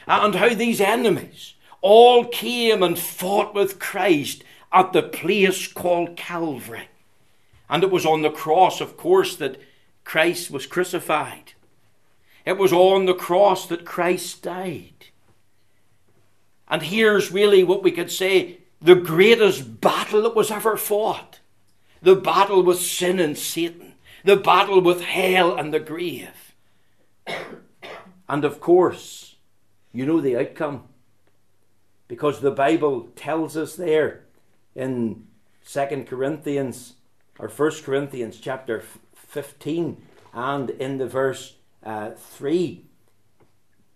Uh, 0.08 0.22
and 0.24 0.36
how 0.36 0.54
these 0.54 0.82
enemies 0.82 1.56
all 1.82 2.26
came 2.26 2.82
and 2.84 2.98
fought 2.98 3.54
with 3.54 3.80
Christ 3.80 4.44
at 4.72 4.94
the 4.94 5.04
place 5.04 5.68
called 5.68 6.18
Calvary. 6.18 6.90
And 7.70 7.84
it 7.84 7.92
was 7.92 8.06
on 8.06 8.22
the 8.22 8.30
cross, 8.30 8.82
of 8.82 8.98
course, 8.98 9.36
that 9.38 9.60
Christ 10.04 10.52
was 10.52 10.68
crucified. 10.68 11.54
It 12.46 12.58
was 12.58 12.72
on 12.72 13.06
the 13.06 13.14
cross 13.14 13.68
that 13.68 13.86
Christ 13.86 14.44
died. 14.44 15.08
And 16.68 16.84
here's 16.84 17.32
really 17.32 17.64
what 17.64 17.84
we 17.84 17.92
could 17.92 18.12
say 18.12 18.60
the 18.82 18.96
greatest 18.96 19.82
battle 19.82 20.22
that 20.24 20.36
was 20.36 20.52
ever 20.52 20.78
fought 20.78 21.40
the 22.02 22.16
battle 22.16 22.62
with 22.62 22.80
sin 22.80 23.20
and 23.20 23.36
Satan, 23.36 23.94
the 24.24 24.36
battle 24.36 24.80
with 24.80 25.02
hell 25.02 25.56
and 25.56 25.74
the 25.74 25.80
grave. 25.80 26.54
And 28.28 28.44
of 28.44 28.60
course, 28.60 29.25
you 29.96 30.06
know 30.06 30.22
the 30.22 30.38
outcome. 30.38 30.84
Because 32.08 32.40
the 32.40 32.52
Bible 32.52 33.10
tells 33.16 33.58
us 33.58 33.76
there 33.76 34.26
in 34.76 35.26
2 35.68 36.06
Corinthians 36.08 36.94
or 37.40 37.48
1 37.48 37.72
Corinthians 37.84 38.38
chapter 38.38 38.84
15 39.16 40.02
and 40.34 40.70
in 40.70 40.98
the 40.98 41.08
verse 41.08 41.56
uh, 41.84 42.12
3 42.12 42.86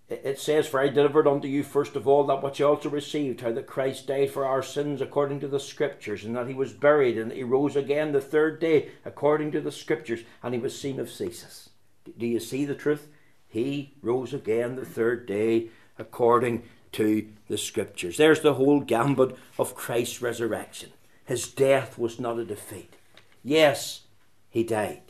it 0.09 0.39
says, 0.39 0.67
For 0.67 0.79
I 0.79 0.87
delivered 0.87 1.27
unto 1.27 1.47
you 1.47 1.61
first 1.61 1.95
of 1.95 2.07
all 2.07 2.25
that 2.25 2.41
which 2.41 2.59
you 2.59 2.67
also 2.67 2.89
received, 2.89 3.41
how 3.41 3.51
that 3.51 3.67
Christ 3.67 4.07
died 4.07 4.31
for 4.31 4.43
our 4.43 4.63
sins 4.63 5.01
according 5.01 5.39
to 5.41 5.47
the 5.47 5.59
Scriptures, 5.59 6.23
and 6.23 6.35
that 6.35 6.47
he 6.47 6.53
was 6.55 6.73
buried, 6.73 7.17
and 7.17 7.29
that 7.29 7.37
he 7.37 7.43
rose 7.43 7.75
again 7.75 8.11
the 8.11 8.21
third 8.21 8.59
day 8.59 8.89
according 9.05 9.51
to 9.51 9.61
the 9.61 9.71
Scriptures, 9.71 10.21
and 10.41 10.55
he 10.55 10.59
was 10.59 10.79
seen 10.79 10.99
of 10.99 11.11
Cephas. 11.11 11.69
Do 12.17 12.25
you 12.25 12.39
see 12.39 12.65
the 12.65 12.73
truth? 12.73 13.07
He 13.47 13.93
rose 14.01 14.33
again 14.33 14.75
the 14.75 14.85
third 14.85 15.27
day 15.27 15.69
according 15.99 16.63
to 16.93 17.27
the 17.47 17.57
scriptures. 17.57 18.17
There's 18.17 18.41
the 18.41 18.55
whole 18.55 18.79
gambit 18.79 19.35
of 19.57 19.75
Christ's 19.75 20.21
resurrection. 20.21 20.91
His 21.25 21.47
death 21.47 21.97
was 21.97 22.19
not 22.19 22.39
a 22.39 22.45
defeat. 22.45 22.95
Yes, 23.43 24.01
he 24.49 24.63
died. 24.63 25.01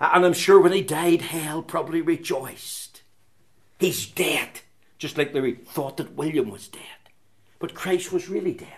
And 0.00 0.24
I'm 0.24 0.32
sure 0.32 0.60
when 0.60 0.72
he 0.72 0.82
died, 0.82 1.22
hell 1.22 1.62
probably 1.62 2.00
rejoiced. 2.00 3.02
He's 3.80 4.06
dead, 4.06 4.60
just 4.98 5.18
like 5.18 5.32
they 5.32 5.52
thought 5.52 5.96
that 5.96 6.14
William 6.14 6.50
was 6.50 6.68
dead. 6.68 6.82
But 7.58 7.74
Christ 7.74 8.12
was 8.12 8.28
really 8.28 8.54
dead. 8.54 8.68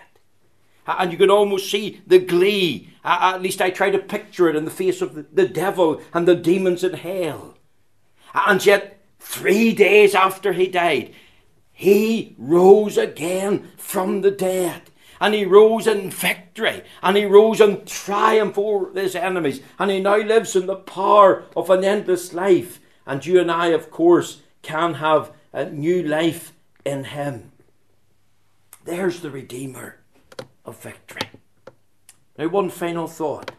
And 0.87 1.11
you 1.11 1.17
can 1.17 1.29
almost 1.29 1.69
see 1.69 2.01
the 2.07 2.17
glee, 2.17 2.89
at 3.03 3.41
least 3.41 3.61
I 3.61 3.69
try 3.69 3.91
to 3.91 3.99
picture 3.99 4.49
it 4.49 4.55
in 4.55 4.65
the 4.65 4.71
face 4.71 5.01
of 5.01 5.13
the 5.33 5.47
devil 5.47 6.01
and 6.11 6.27
the 6.27 6.35
demons 6.35 6.83
in 6.83 6.93
hell. 6.93 7.55
And 8.33 8.65
yet, 8.65 9.00
Three 9.31 9.71
days 9.71 10.13
after 10.13 10.51
he 10.51 10.67
died, 10.67 11.13
he 11.71 12.35
rose 12.37 12.97
again 12.97 13.71
from 13.77 14.19
the 14.21 14.29
dead. 14.29 14.81
And 15.21 15.33
he 15.33 15.45
rose 15.45 15.87
in 15.87 16.11
victory. 16.11 16.83
And 17.01 17.15
he 17.15 17.23
rose 17.23 17.61
in 17.61 17.85
triumph 17.85 18.57
over 18.57 18.91
his 18.91 19.15
enemies. 19.15 19.61
And 19.79 19.89
he 19.89 20.01
now 20.01 20.17
lives 20.17 20.53
in 20.53 20.65
the 20.65 20.75
power 20.75 21.45
of 21.55 21.69
an 21.69 21.85
endless 21.85 22.33
life. 22.33 22.81
And 23.07 23.25
you 23.25 23.39
and 23.39 23.49
I, 23.49 23.67
of 23.67 23.89
course, 23.89 24.41
can 24.63 24.95
have 24.95 25.31
a 25.53 25.63
new 25.63 26.03
life 26.03 26.51
in 26.83 27.05
him. 27.05 27.53
There's 28.83 29.21
the 29.21 29.31
Redeemer 29.31 30.01
of 30.65 30.77
victory. 30.77 31.29
Now, 32.37 32.49
one 32.49 32.69
final 32.69 33.07
thought 33.07 33.49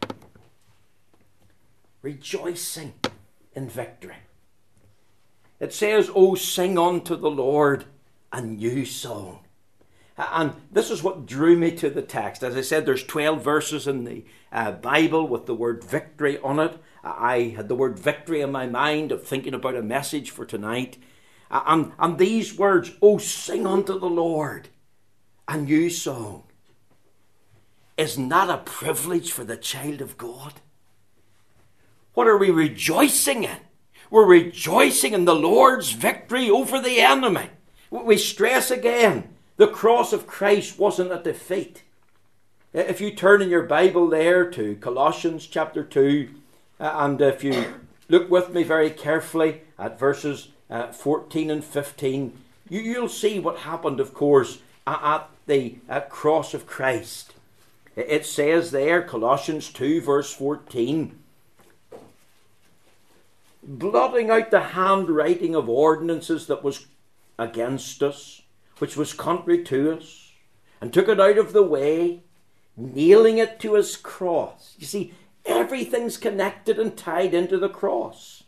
rejoicing 2.02 2.92
in 3.54 3.70
victory. 3.70 4.16
It 5.62 5.72
says, 5.72 6.10
Oh, 6.12 6.34
sing 6.34 6.76
unto 6.76 7.14
the 7.14 7.30
Lord 7.30 7.84
a 8.32 8.42
new 8.42 8.84
song. 8.84 9.38
And 10.18 10.54
this 10.72 10.90
is 10.90 11.04
what 11.04 11.24
drew 11.24 11.56
me 11.56 11.70
to 11.76 11.88
the 11.88 12.02
text. 12.02 12.42
As 12.42 12.56
I 12.56 12.62
said, 12.62 12.84
there's 12.84 13.04
12 13.04 13.44
verses 13.44 13.86
in 13.86 14.02
the 14.02 14.24
uh, 14.50 14.72
Bible 14.72 15.28
with 15.28 15.46
the 15.46 15.54
word 15.54 15.84
victory 15.84 16.36
on 16.38 16.58
it. 16.58 16.76
I 17.04 17.54
had 17.56 17.68
the 17.68 17.76
word 17.76 17.96
victory 17.96 18.40
in 18.40 18.50
my 18.50 18.66
mind 18.66 19.12
of 19.12 19.24
thinking 19.24 19.54
about 19.54 19.76
a 19.76 19.82
message 19.82 20.30
for 20.30 20.44
tonight. 20.44 20.98
And, 21.48 21.92
and 21.96 22.18
these 22.18 22.58
words, 22.58 22.90
Oh, 23.00 23.18
sing 23.18 23.64
unto 23.64 24.00
the 24.00 24.10
Lord 24.10 24.68
a 25.46 25.58
new 25.58 25.90
song. 25.90 26.42
Isn't 27.96 28.30
that 28.30 28.50
a 28.50 28.58
privilege 28.58 29.30
for 29.30 29.44
the 29.44 29.56
child 29.56 30.00
of 30.00 30.18
God? 30.18 30.54
What 32.14 32.26
are 32.26 32.36
we 32.36 32.50
rejoicing 32.50 33.44
in? 33.44 33.58
We're 34.12 34.26
rejoicing 34.26 35.14
in 35.14 35.24
the 35.24 35.34
Lord's 35.34 35.92
victory 35.92 36.50
over 36.50 36.78
the 36.78 37.00
enemy. 37.00 37.48
We 37.90 38.18
stress 38.18 38.70
again 38.70 39.30
the 39.56 39.66
cross 39.66 40.12
of 40.12 40.26
Christ 40.26 40.78
wasn't 40.78 41.12
a 41.12 41.22
defeat. 41.22 41.82
If 42.74 43.00
you 43.00 43.10
turn 43.14 43.40
in 43.40 43.48
your 43.48 43.62
Bible 43.62 44.06
there 44.10 44.50
to 44.50 44.76
Colossians 44.76 45.46
chapter 45.46 45.82
2, 45.82 46.28
uh, 46.78 46.92
and 46.94 47.22
if 47.22 47.42
you 47.42 47.64
look 48.10 48.30
with 48.30 48.52
me 48.52 48.64
very 48.64 48.90
carefully 48.90 49.62
at 49.78 49.98
verses 49.98 50.48
uh, 50.68 50.92
14 50.92 51.50
and 51.50 51.64
15, 51.64 52.36
you, 52.68 53.00
will 53.00 53.08
see 53.08 53.38
what 53.38 53.60
happened, 53.60 53.98
of 53.98 54.12
course, 54.12 54.58
at 54.86 55.26
the 55.46 55.76
cross 56.10 56.52
of 56.52 56.66
Christ. 56.66 57.32
It 57.96 58.26
says 58.26 58.72
there, 58.72 59.00
Colossians 59.00 59.70
2, 59.70 60.02
verse 60.02 60.34
14, 60.34 61.18
blotting 63.62 64.30
out 64.30 64.50
the 64.50 64.60
handwriting 64.60 65.54
of 65.54 65.68
ordinances 65.68 66.46
that 66.48 66.64
was 66.64 66.86
against 67.38 68.02
us, 68.02 68.42
which 68.78 68.96
was 68.96 69.12
contrary 69.12 69.62
to 69.64 69.96
us, 69.96 70.32
and 70.80 70.92
took 70.92 71.08
it 71.08 71.20
out 71.20 71.38
of 71.38 71.52
the 71.52 71.62
way, 71.62 72.22
nailing 72.76 73.38
it 73.38 73.60
to 73.60 73.74
his 73.74 73.96
cross. 73.96 74.74
You 74.78 74.86
see, 74.86 75.14
everything's 75.44 76.16
connected 76.16 76.78
and 76.78 76.96
tied 76.96 77.34
into 77.34 77.58
the 77.58 77.68
cross. 77.68 78.42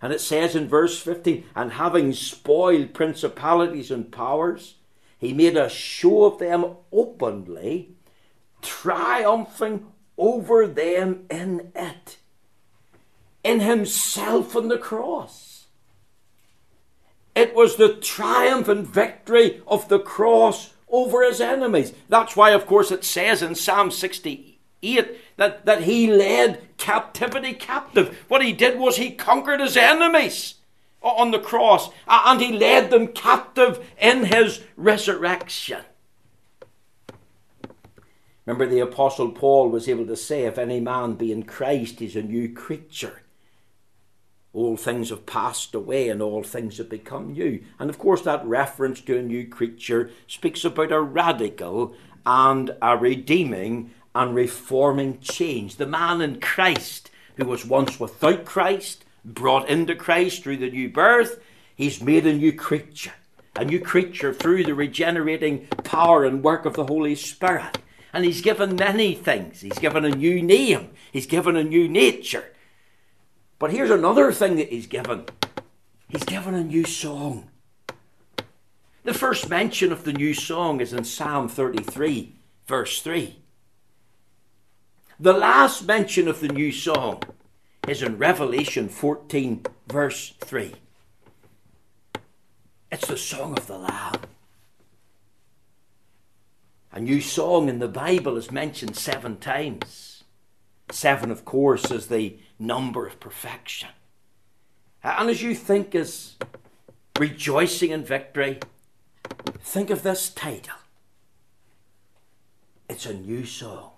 And 0.00 0.12
it 0.12 0.20
says 0.20 0.54
in 0.54 0.68
verse 0.68 1.00
15, 1.00 1.44
and 1.56 1.72
having 1.72 2.12
spoiled 2.12 2.94
principalities 2.94 3.90
and 3.90 4.12
powers, 4.12 4.76
he 5.18 5.32
made 5.32 5.56
a 5.56 5.68
show 5.68 6.24
of 6.24 6.38
them 6.38 6.76
openly, 6.92 7.96
triumphing 8.62 9.86
over 10.18 10.66
them 10.66 11.26
in 11.30 11.72
it 11.74 12.05
in 13.46 13.60
himself 13.60 14.56
on 14.56 14.68
the 14.68 14.78
cross. 14.78 15.66
It 17.34 17.54
was 17.54 17.76
the 17.76 17.94
triumph 17.94 18.66
and 18.66 18.86
victory 18.86 19.62
of 19.66 19.88
the 19.88 20.00
cross 20.00 20.74
over 20.88 21.22
his 21.22 21.40
enemies. 21.40 21.92
That's 22.08 22.34
why, 22.34 22.50
of 22.50 22.66
course, 22.66 22.90
it 22.90 23.04
says 23.04 23.42
in 23.42 23.54
Psalm 23.54 23.90
68 23.90 25.18
that, 25.36 25.64
that 25.64 25.82
he 25.82 26.10
led 26.10 26.76
captivity 26.76 27.52
captive. 27.52 28.24
What 28.28 28.42
he 28.42 28.52
did 28.52 28.78
was 28.78 28.96
he 28.96 29.12
conquered 29.12 29.60
his 29.60 29.76
enemies 29.76 30.54
on 31.02 31.30
the 31.30 31.38
cross 31.38 31.90
and 32.08 32.40
he 32.40 32.52
led 32.52 32.90
them 32.90 33.08
captive 33.08 33.86
in 34.00 34.24
his 34.24 34.62
resurrection. 34.76 35.82
Remember, 38.44 38.66
the 38.66 38.80
Apostle 38.80 39.30
Paul 39.30 39.68
was 39.68 39.88
able 39.88 40.06
to 40.06 40.16
say, 40.16 40.44
If 40.44 40.56
any 40.56 40.80
man 40.80 41.14
be 41.14 41.32
in 41.32 41.42
Christ, 41.42 41.98
he's 41.98 42.16
a 42.16 42.22
new 42.22 42.52
creature. 42.52 43.22
All 44.56 44.78
things 44.78 45.10
have 45.10 45.26
passed 45.26 45.74
away 45.74 46.08
and 46.08 46.22
all 46.22 46.42
things 46.42 46.78
have 46.78 46.88
become 46.88 47.34
new. 47.34 47.62
And 47.78 47.90
of 47.90 47.98
course, 47.98 48.22
that 48.22 48.46
reference 48.46 49.02
to 49.02 49.18
a 49.18 49.22
new 49.22 49.46
creature 49.46 50.10
speaks 50.26 50.64
about 50.64 50.92
a 50.92 51.00
radical 51.02 51.94
and 52.24 52.74
a 52.80 52.96
redeeming 52.96 53.90
and 54.14 54.34
reforming 54.34 55.20
change. 55.20 55.76
The 55.76 55.84
man 55.84 56.22
in 56.22 56.40
Christ, 56.40 57.10
who 57.36 57.44
was 57.44 57.66
once 57.66 58.00
without 58.00 58.46
Christ, 58.46 59.04
brought 59.26 59.68
into 59.68 59.94
Christ 59.94 60.42
through 60.42 60.56
the 60.56 60.70
new 60.70 60.88
birth, 60.88 61.38
he's 61.74 62.00
made 62.00 62.26
a 62.26 62.32
new 62.32 62.54
creature. 62.54 63.12
A 63.56 63.64
new 63.66 63.78
creature 63.78 64.32
through 64.32 64.64
the 64.64 64.74
regenerating 64.74 65.66
power 65.84 66.24
and 66.24 66.42
work 66.42 66.64
of 66.64 66.72
the 66.72 66.86
Holy 66.86 67.14
Spirit. 67.14 67.76
And 68.10 68.24
he's 68.24 68.40
given 68.40 68.76
many 68.76 69.14
things. 69.14 69.60
He's 69.60 69.78
given 69.78 70.06
a 70.06 70.16
new 70.16 70.40
name, 70.40 70.92
he's 71.12 71.26
given 71.26 71.56
a 71.56 71.62
new 71.62 71.90
nature. 71.90 72.52
But 73.58 73.72
here's 73.72 73.90
another 73.90 74.32
thing 74.32 74.56
that 74.56 74.68
he's 74.68 74.86
given 74.86 75.24
he's 76.08 76.24
given 76.24 76.54
a 76.54 76.64
new 76.64 76.84
song. 76.84 77.50
The 79.04 79.14
first 79.14 79.48
mention 79.48 79.92
of 79.92 80.04
the 80.04 80.12
new 80.12 80.34
song 80.34 80.80
is 80.80 80.92
in 80.92 81.04
Psalm 81.04 81.48
33, 81.48 82.34
verse 82.66 83.00
3. 83.00 83.36
The 85.18 85.32
last 85.32 85.86
mention 85.86 86.28
of 86.28 86.40
the 86.40 86.48
new 86.48 86.72
song 86.72 87.22
is 87.86 88.02
in 88.02 88.18
Revelation 88.18 88.88
14, 88.88 89.64
verse 89.86 90.34
3. 90.44 90.74
It's 92.90 93.06
the 93.06 93.16
song 93.16 93.56
of 93.56 93.66
the 93.66 93.78
Lamb. 93.78 94.20
A 96.92 97.00
new 97.00 97.20
song 97.20 97.68
in 97.68 97.78
the 97.78 97.88
Bible 97.88 98.36
is 98.36 98.50
mentioned 98.50 98.96
seven 98.96 99.36
times. 99.36 100.24
Seven, 100.90 101.30
of 101.30 101.44
course, 101.44 101.90
is 101.90 102.06
the 102.06 102.38
number 102.58 103.06
of 103.06 103.20
perfection. 103.20 103.90
And 105.02 105.30
as 105.30 105.42
you 105.42 105.54
think 105.54 105.94
is 105.94 106.36
rejoicing 107.18 107.90
in 107.90 108.04
victory, 108.04 108.58
think 109.60 109.90
of 109.90 110.02
this 110.02 110.30
title. 110.30 110.74
It's 112.88 113.06
a 113.06 113.14
new 113.14 113.44
song. 113.44 113.90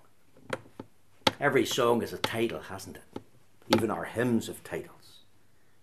Every 1.39 1.65
song 1.65 2.01
is 2.01 2.11
a 2.11 2.17
title, 2.17 2.59
hasn't 2.61 2.97
it? 2.97 3.21
Even 3.75 3.91
our 3.91 4.05
hymns 4.05 4.47
have 4.47 4.63
titles. 4.63 5.19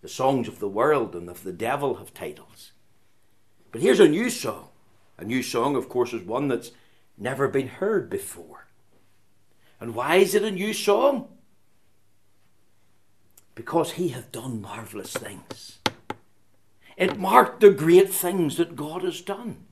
The 0.03 0.09
songs 0.09 0.49
of 0.49 0.59
the 0.59 0.69
world 0.69 1.15
and 1.15 1.29
of 1.29 1.43
the 1.43 1.53
devil 1.53 1.95
have 1.95 2.13
titles. 2.13 2.73
But 3.73 3.81
here's 3.81 4.01
a 4.01 4.09
new 4.09 4.29
song. 4.29 4.69
A 5.19 5.25
new 5.25 5.43
song, 5.43 5.77
of 5.77 5.89
course, 5.89 6.13
is 6.13 6.23
one 6.23 6.49
that's 6.49 6.73
never 7.17 7.49
been 7.49 7.69
heard 7.69 8.11
before. 8.11 8.67
And 9.81 9.95
why 9.95 10.17
is 10.17 10.35
it 10.35 10.43
a 10.43 10.51
new 10.51 10.73
song? 10.73 11.29
Because 13.57 13.93
he 13.93 14.11
hath 14.11 14.31
done 14.31 14.61
marvellous 14.61 15.13
things. 15.13 15.79
It 16.97 17.19
marked 17.19 17.61
the 17.61 17.71
great 17.71 18.11
things 18.11 18.57
that 18.59 18.77
God 18.77 19.03
has 19.03 19.21
done. 19.21 19.65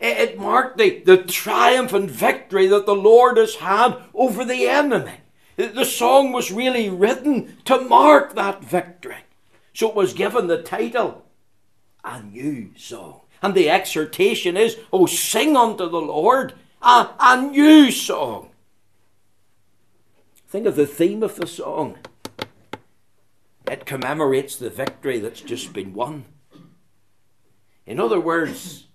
It 0.00 0.38
marked 0.38 0.76
the, 0.76 1.00
the 1.00 1.18
triumph 1.18 1.92
and 1.92 2.10
victory 2.10 2.66
that 2.66 2.84
the 2.84 2.94
Lord 2.94 3.36
has 3.36 3.56
had 3.56 3.96
over 4.12 4.44
the 4.44 4.68
enemy. 4.68 5.20
The 5.56 5.84
song 5.84 6.32
was 6.32 6.50
really 6.50 6.90
written 6.90 7.58
to 7.64 7.80
mark 7.80 8.34
that 8.34 8.64
victory. 8.64 9.24
So 9.72 9.88
it 9.88 9.94
was 9.94 10.12
given 10.12 10.48
the 10.48 10.62
title, 10.62 11.24
A 12.04 12.22
New 12.22 12.72
Song. 12.76 13.20
And 13.40 13.54
the 13.54 13.70
exhortation 13.70 14.56
is, 14.56 14.78
Oh, 14.92 15.06
sing 15.06 15.56
unto 15.56 15.88
the 15.88 16.00
Lord 16.00 16.54
a, 16.82 17.10
a 17.20 17.40
new 17.40 17.90
song. 17.90 18.50
Think 20.48 20.66
of 20.66 20.76
the 20.76 20.86
theme 20.86 21.22
of 21.22 21.36
the 21.36 21.46
song. 21.46 21.98
It 23.66 23.86
commemorates 23.86 24.56
the 24.56 24.70
victory 24.70 25.18
that's 25.18 25.40
just 25.40 25.72
been 25.72 25.94
won. 25.94 26.26
In 27.86 27.98
other 27.98 28.20
words, 28.20 28.88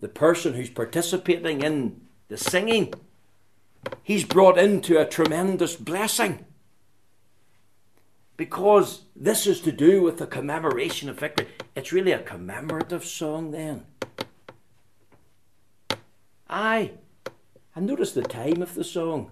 the 0.00 0.08
person 0.08 0.54
who's 0.54 0.70
participating 0.70 1.62
in 1.62 2.00
the 2.28 2.36
singing, 2.36 2.94
he's 4.02 4.24
brought 4.24 4.58
into 4.58 4.98
a 4.98 5.06
tremendous 5.06 5.76
blessing. 5.76 6.44
Because 8.36 9.02
this 9.14 9.46
is 9.46 9.60
to 9.60 9.72
do 9.72 10.02
with 10.02 10.18
the 10.18 10.26
commemoration 10.26 11.08
of 11.08 11.18
victory. 11.18 11.46
It's 11.76 11.92
really 11.92 12.12
a 12.12 12.22
commemorative 12.22 13.04
song, 13.04 13.52
then. 13.52 13.86
Aye. 16.48 16.92
And 17.74 17.86
notice 17.86 18.12
the 18.12 18.22
time 18.22 18.62
of 18.62 18.74
the 18.74 18.84
song. 18.84 19.30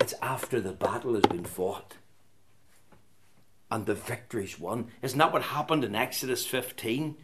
It's 0.00 0.14
after 0.22 0.60
the 0.60 0.72
battle 0.72 1.14
has 1.14 1.24
been 1.24 1.44
fought 1.44 1.96
and 3.70 3.86
the 3.86 3.94
victory's 3.94 4.58
won. 4.58 4.88
Isn't 5.02 5.18
that 5.18 5.32
what 5.32 5.42
happened 5.42 5.84
in 5.84 5.94
Exodus 5.94 6.44
15? 6.46 7.16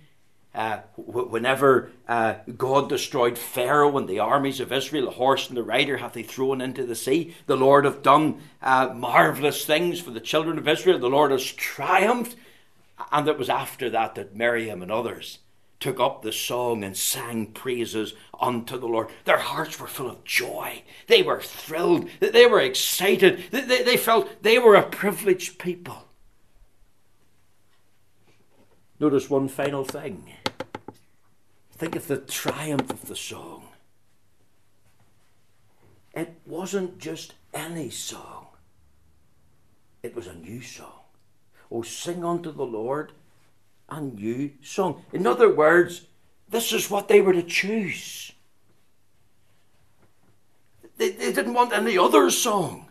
Uh, 0.55 0.81
whenever 0.97 1.91
uh, 2.09 2.37
God 2.57 2.89
destroyed 2.89 3.37
Pharaoh 3.37 3.99
and 3.99 4.09
the 4.09 4.21
armies 4.21 4.59
of 4.59 4.73
Israel, 4.73 5.05
the 5.05 5.11
horse 5.11 5.49
and 5.49 5.57
the 5.57 5.63
rider 5.63 5.99
have 5.99 6.15
they 6.15 6.23
thrown 6.23 6.63
into 6.63 6.87
the 6.87 6.95
sea. 6.95 7.35
The 7.47 7.59
Lord 7.59 7.85
have 7.85 8.03
done 8.03 8.41
uh, 8.63 8.95
marvelous 8.95 9.67
things 9.67 10.01
for 10.01 10.13
the 10.13 10.21
children 10.21 10.57
of 10.57 10.67
Israel. 10.67 10.99
The 10.99 11.11
Lord 11.11 11.31
has 11.31 11.45
triumphed. 11.45 12.37
And 13.13 13.29
it 13.29 13.39
was 13.39 13.51
after 13.51 13.91
that 13.91 14.15
that 14.15 14.35
Miriam 14.35 14.81
and 14.81 14.91
others 14.91 15.41
took 15.79 16.01
up 16.01 16.23
the 16.23 16.33
song 16.33 16.83
and 16.83 16.97
sang 16.97 17.49
praises 17.49 18.15
unto 18.41 18.79
the 18.79 18.87
Lord. 18.87 19.09
Their 19.27 19.39
hearts 19.39 19.79
were 19.79 19.87
full 19.87 20.09
of 20.09 20.25
joy. 20.25 20.83
They 21.07 21.23
were 21.23 21.43
thrilled. 21.43 22.09
They 22.21 22.47
were 22.47 22.61
excited. 22.61 23.45
They 23.51 23.99
felt 23.99 24.43
they 24.43 24.59
were 24.59 24.75
a 24.75 24.89
privileged 24.89 25.59
people. 25.59 26.06
Notice 28.99 29.29
one 29.29 29.49
final 29.49 29.85
thing. 29.85 30.33
Think 31.73 31.97
of 31.97 32.07
the 32.07 32.17
triumph 32.17 32.91
of 32.91 33.07
the 33.07 33.17
song. 33.17 33.65
It 36.15 36.35
wasn't 36.47 36.99
just 36.99 37.35
any 37.53 37.91
song, 37.91 38.47
it 40.03 40.15
was 40.15 40.27
a 40.27 40.35
new 40.35 40.63
song. 40.63 41.01
Oh, 41.71 41.83
sing 41.83 42.25
unto 42.25 42.53
the 42.53 42.65
Lord 42.65 43.13
a 43.89 44.01
new 44.01 44.53
song. 44.63 45.03
In 45.13 45.27
other 45.27 45.53
words, 45.53 46.07
this 46.49 46.73
is 46.73 46.91
what 46.91 47.09
they 47.09 47.21
were 47.21 47.33
to 47.33 47.43
choose. 47.43 48.33
They, 50.97 51.11
they 51.11 51.33
didn't 51.33 51.55
want 51.55 51.73
any 51.73 51.99
other 51.99 52.31
song. 52.31 52.89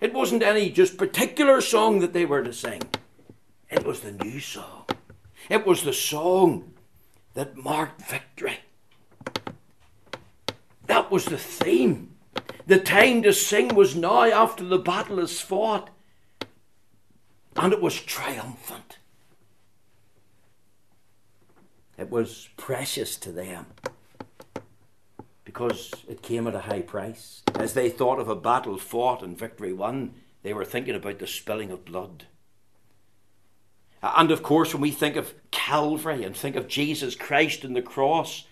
It 0.00 0.12
wasn't 0.12 0.42
any 0.42 0.68
just 0.70 0.98
particular 0.98 1.60
song 1.60 2.00
that 2.00 2.12
they 2.12 2.26
were 2.26 2.42
to 2.42 2.52
sing. 2.52 2.82
It 3.70 3.84
was 3.84 4.00
the 4.00 4.12
new 4.12 4.40
song. 4.40 4.84
It 5.48 5.66
was 5.66 5.82
the 5.82 5.92
song 5.92 6.72
that 7.34 7.56
marked 7.56 8.02
victory. 8.02 8.60
That 10.86 11.10
was 11.10 11.26
the 11.26 11.38
theme. 11.38 12.14
The 12.66 12.78
time 12.78 13.22
to 13.22 13.32
sing 13.32 13.74
was 13.74 13.94
now 13.94 14.24
after 14.24 14.64
the 14.64 14.78
battle 14.78 15.18
is 15.18 15.40
fought. 15.40 15.90
And 17.56 17.72
it 17.72 17.80
was 17.80 18.00
triumphant. 18.00 18.98
It 21.98 22.10
was 22.10 22.48
precious 22.56 23.16
to 23.18 23.32
them 23.32 23.66
because 25.44 25.92
it 26.08 26.22
came 26.22 26.46
at 26.46 26.54
a 26.54 26.60
high 26.60 26.82
price. 26.82 27.42
As 27.54 27.72
they 27.72 27.88
thought 27.88 28.18
of 28.18 28.28
a 28.28 28.36
battle 28.36 28.76
fought 28.76 29.22
and 29.22 29.38
victory 29.38 29.72
won, 29.72 30.14
they 30.42 30.52
were 30.52 30.64
thinking 30.64 30.94
about 30.94 31.18
the 31.18 31.26
spilling 31.26 31.70
of 31.70 31.84
blood. 31.86 32.26
And 34.02 34.30
of 34.30 34.42
course, 34.42 34.72
when 34.72 34.82
we 34.82 34.90
think 34.90 35.16
of 35.16 35.34
Calvary 35.50 36.24
and 36.24 36.36
think 36.36 36.56
of 36.56 36.68
Jesus 36.68 37.14
Christ 37.14 37.64
and 37.64 37.74
the 37.74 37.82
cross, 37.82 38.44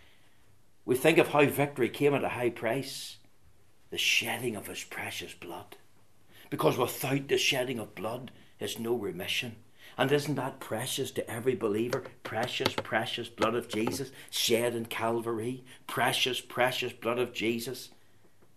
we 0.85 0.96
think 0.96 1.18
of 1.18 1.28
how 1.28 1.44
victory 1.46 1.88
came 1.88 2.14
at 2.14 2.24
a 2.24 2.30
high 2.30 2.50
price 2.50 3.18
the 3.90 3.98
shedding 3.98 4.57
of 4.57 4.66
his 4.66 4.83
precious 4.83 5.35
blood. 5.35 5.76
Because 6.50 6.76
without 6.76 7.28
the 7.28 7.38
shedding 7.38 7.78
of 7.78 7.94
blood 7.94 8.33
is 8.59 8.78
no 8.78 8.94
remission. 8.94 9.57
And 9.96 10.11
isn't 10.11 10.35
that 10.35 10.59
precious 10.59 11.12
to 11.12 11.30
every 11.30 11.54
believer? 11.54 12.02
Precious, 12.24 12.74
precious 12.74 13.28
blood 13.28 13.54
of 13.54 13.68
Jesus 13.68 14.11
shed 14.30 14.74
in 14.74 14.87
Calvary. 14.87 15.64
Precious, 15.87 16.40
precious 16.40 16.92
blood 16.92 17.20
of 17.20 17.33
Jesus 17.33 17.90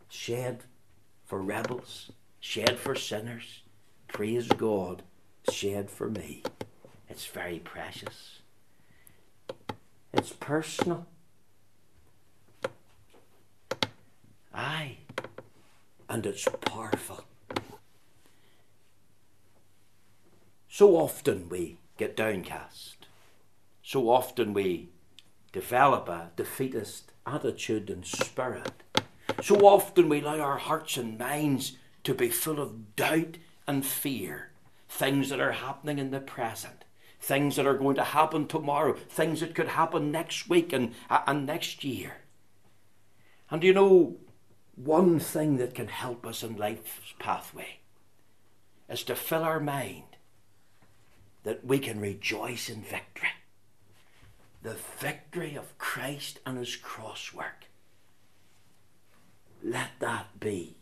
shed 0.10 0.64
for 1.26 1.42
rebels, 1.42 2.12
shed 2.40 2.80
for 2.80 2.96
sinners. 2.96 3.62
Praise 4.08 4.48
God, 4.48 5.04
shed 5.52 5.92
for 5.92 6.10
me. 6.10 6.42
It's 7.10 7.26
very 7.26 7.60
precious. 7.60 8.40
It's 10.14 10.32
personal. 10.32 11.08
and 16.18 16.26
it's 16.26 16.48
powerful. 16.62 17.24
So 20.68 20.96
often 20.96 21.50
we 21.50 21.78
get 21.98 22.18
downcast. 22.18 23.08
So 23.84 24.10
often 24.10 24.54
we 24.54 24.90
develop 25.52 26.10
a 26.10 26.32
defeatist 26.36 27.12
attitude 27.26 27.90
and 27.90 28.06
spirit. 28.06 28.72
So 29.44 29.58
often 29.68 30.10
we 30.10 30.22
allow 30.22 30.40
our 30.40 30.58
hearts 30.58 30.98
and 30.98 31.18
minds 31.18 31.78
to 32.04 32.14
be 32.14 32.30
full 32.30 32.60
of 32.60 32.96
doubt 32.96 33.38
and 33.68 33.86
fear. 33.86 34.50
Things 34.90 35.30
that 35.30 35.40
are 35.40 35.52
happening 35.52 36.00
in 36.00 36.12
the 36.12 36.20
present, 36.20 36.77
things 37.28 37.58
that 37.58 37.68
are 37.68 37.78
going 37.78 37.98
to 37.98 38.04
happen 38.04 38.48
tomorrow, 38.48 38.94
things 38.94 39.42
that 39.42 39.54
could 39.54 39.68
happen 39.68 40.12
next 40.12 40.48
week 40.48 40.72
and, 40.72 40.94
uh, 41.10 41.20
and 41.28 41.46
next 41.46 41.84
year. 41.84 42.14
And 43.52 43.62
you 43.64 43.74
know, 43.74 44.16
one 44.76 45.20
thing 45.20 45.58
that 45.58 45.76
can 45.76 45.90
help 45.90 46.26
us 46.26 46.42
in 46.42 46.56
life's 46.56 47.14
pathway 47.20 47.80
is 48.88 49.04
to 49.04 49.16
fill 49.16 49.44
our 49.44 49.60
mind 49.60 50.04
that 51.44 51.66
we 51.66 51.80
can 51.80 52.00
rejoice 52.00 52.70
in 52.70 52.82
victory. 52.82 53.30
The 54.64 54.78
victory 54.98 55.56
of 55.56 55.78
Christ 55.78 56.40
and 56.46 56.58
his 56.58 56.78
cross 56.78 57.34
work. 57.34 57.66
Let 59.62 59.92
that 60.00 60.40
be 60.40 60.78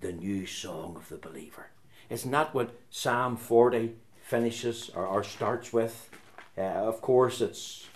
the 0.00 0.12
new 0.12 0.44
song 0.44 0.96
of 0.96 1.08
the 1.08 1.16
believer. 1.16 1.68
Isn't 2.10 2.30
that 2.30 2.54
what 2.54 2.78
Psalm 2.90 3.36
40 3.36 3.94
finishes 4.28 4.90
or, 4.94 5.06
or 5.06 5.24
starts 5.24 5.72
with? 5.72 6.10
Uh, 6.56 6.60
of 6.60 7.00
course, 7.00 7.40
it's 7.40 7.86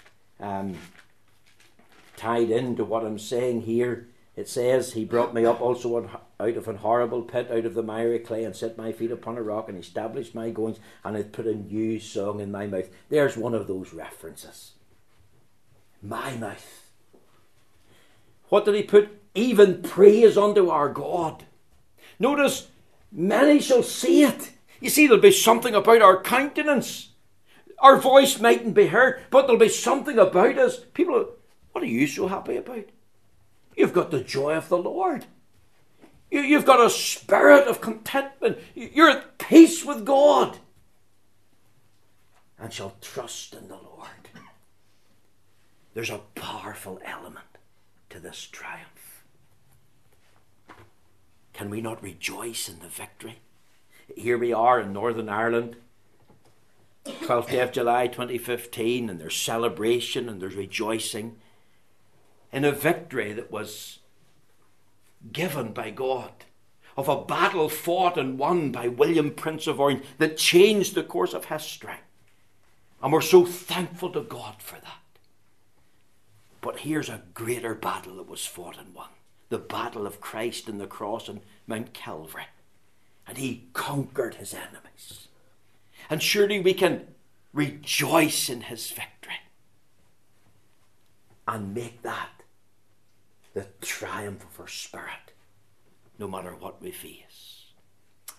um, 0.41 0.79
tied 2.17 2.51
into 2.51 2.85
what 2.85 3.05
I'm 3.05 3.19
saying 3.19 3.63
here. 3.63 4.09
It 4.35 4.49
says, 4.49 4.95
He 4.95 5.05
brought 5.05 5.35
me 5.35 5.45
up 5.45 5.61
also 5.61 6.09
out 6.41 6.57
of 6.57 6.69
an 6.69 6.77
horrible 6.77 7.23
pit, 7.23 7.51
out 7.51 7.67
of 7.67 7.75
the 7.75 7.83
miry 7.83 8.19
clay, 8.19 8.45
and 8.45 8.57
set 8.57 8.79
my 8.79 8.93
feet 8.93 9.11
upon 9.11 9.37
a 9.37 9.43
rock, 9.43 9.69
and 9.69 9.79
established 9.79 10.35
my 10.35 10.49
goings, 10.49 10.79
and 11.05 11.17
hath 11.17 11.33
put 11.33 11.47
a 11.47 11.55
new 11.55 12.01
song 12.01 12.41
in 12.41 12.51
my 12.51 12.67
mouth. 12.67 12.89
There's 13.11 13.37
one 13.37 13.55
of 13.55 13.67
those 13.67 13.93
references. 13.93 14.73
My 16.03 16.35
mouth. 16.37 16.91
What 18.49 18.65
did 18.65 18.75
he 18.75 18.83
put? 18.83 19.11
Even 19.35 19.83
praise 19.83 20.39
unto 20.39 20.71
our 20.71 20.89
God. 20.89 21.45
Notice, 22.19 22.69
many 23.11 23.61
shall 23.61 23.83
see 23.83 24.23
it. 24.23 24.53
You 24.83 24.91
see, 24.91 25.07
there'll 25.07 25.23
be 25.23 25.31
something 25.31 25.77
about 25.77 26.03
our 26.03 26.21
countenance. 26.21 27.11
Our 27.79 27.99
voice 27.99 28.41
mightn't 28.41 28.75
be 28.75 28.89
heard, 28.89 29.23
but 29.31 29.43
there'll 29.43 29.57
be 29.57 29.69
something 29.69 30.19
about 30.19 30.59
us. 30.59 30.81
People, 30.93 31.29
what 31.71 31.85
are 31.85 31.87
you 31.87 32.09
so 32.09 32.27
happy 32.27 32.57
about? 32.57 32.87
You've 33.77 33.93
got 33.93 34.11
the 34.11 34.25
joy 34.25 34.57
of 34.57 34.69
the 34.69 34.77
Lord. 34.77 35.27
You, 36.33 36.57
have 36.57 36.67
got 36.67 36.85
a 36.85 36.91
spirit 36.91 37.69
of 37.69 37.81
contentment. 37.81 38.59
You're 38.75 39.11
at 39.11 39.39
peace 39.39 39.85
with 39.85 40.05
God 40.05 40.59
and 42.59 42.73
shall 42.73 42.97
trust 43.01 43.55
in 43.55 43.69
the 43.69 43.77
Lord. 43.77 44.09
There's 45.95 46.11
a 46.11 46.23
powerful 46.35 47.01
element 47.05 47.47
to 48.11 48.19
this 48.19 48.49
triumph. 48.51 49.25
Can 51.53 51.71
we 51.71 51.81
not 51.81 52.03
rejoice 52.03 52.69
in 52.69 52.81
the 52.81 52.89
victory? 52.89 53.39
Here 54.17 54.39
we 54.39 54.53
are 54.53 54.81
in 54.81 54.93
Northern 54.93 55.29
Ireland, 55.29 55.77
12th 57.05 57.51
day 57.51 57.61
of 57.61 57.73
July 57.73 58.07
2015, 58.07 59.09
and 59.09 59.21
there's 59.21 59.37
celebration 59.37 60.29
and 60.29 60.41
there's 60.41 60.55
rejoicing 60.55 61.37
in 62.53 62.65
a 62.65 62.73
victory 62.73 63.33
that 63.33 63.51
was 63.51 64.01
given 65.33 65.73
by 65.73 65.91
God, 65.91 66.33
of 66.97 67.09
a 67.09 67.25
battle 67.25 67.69
fought 67.69 68.19
and 68.19 68.39
won 68.39 68.71
by 68.71 68.89
William, 68.89 69.31
Prince 69.31 69.67
of 69.67 69.81
Orange, 69.81 70.05
that 70.19 70.37
changed 70.37 70.95
the 70.95 71.03
course 71.03 71.33
of 71.33 71.47
history. 71.47 72.01
And 73.03 73.13
we're 73.13 73.21
so 73.21 73.45
thankful 73.45 74.11
to 74.11 74.21
God 74.21 74.57
for 74.59 74.77
that. 74.77 75.03
But 76.61 76.81
here's 76.81 77.09
a 77.09 77.23
greater 77.35 77.75
battle 77.75 78.17
that 78.17 78.29
was 78.29 78.47
fought 78.47 78.79
and 78.79 78.95
won 78.95 79.09
the 79.49 79.59
battle 79.59 80.07
of 80.07 80.21
Christ 80.21 80.67
and 80.69 80.81
the 80.81 80.87
cross 80.87 81.29
on 81.29 81.41
Mount 81.67 81.93
Calvary. 81.93 82.47
And 83.27 83.39
he 83.39 83.69
conquered 83.73 84.35
his 84.35 84.53
enemies. 84.53 85.29
And 86.11 86.23
surely 86.23 86.61
we 86.61 86.75
can 86.75 87.07
rejoice 87.53 88.49
in 88.49 88.63
his 88.63 88.91
victory 88.91 89.41
and 91.47 91.75
make 91.75 92.03
that 92.03 92.43
the 93.55 93.67
triumph 93.81 94.45
of 94.45 94.61
our 94.61 94.69
spirit, 94.69 95.33
no 96.19 96.27
matter 96.27 96.55
what 96.55 96.81
we 96.81 96.91
face. 96.91 97.67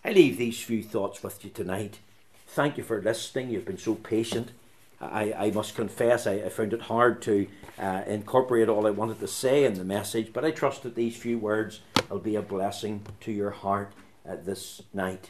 I 0.04 0.12
leave 0.12 0.38
these 0.38 0.62
few 0.62 0.84
thoughts 0.84 1.24
with 1.24 1.44
you 1.46 1.52
tonight. 1.52 2.00
Thank 2.48 2.78
you 2.78 2.84
for 2.84 3.02
listening. 3.02 3.50
You've 3.50 3.66
been 3.66 3.78
so 3.78 3.96
patient. 3.96 4.52
I, 5.00 5.34
I 5.34 5.52
must 5.52 5.76
confess, 5.76 6.28
I, 6.28 6.34
I 6.34 6.50
found 6.50 6.74
it 6.74 6.82
hard 6.84 7.22
to 7.24 7.48
uh, 7.78 8.04
incorporate 8.08 8.70
all 8.70 8.88
I 8.88 8.92
wanted 8.92 9.20
to 9.20 9.28
say 9.28 9.66
in 9.66 9.74
the 9.74 9.84
message, 9.84 10.32
but 10.32 10.46
I 10.46 10.52
trust 10.52 10.84
that 10.84 10.96
these 10.96 11.16
few 11.16 11.38
words 11.38 11.82
will 12.10 12.20
be 12.20 12.36
a 12.36 12.42
blessing 12.42 13.02
to 13.22 13.32
your 13.32 13.52
heart 13.52 13.92
uh, 14.28 14.36
this 14.44 14.82
night. 14.94 15.30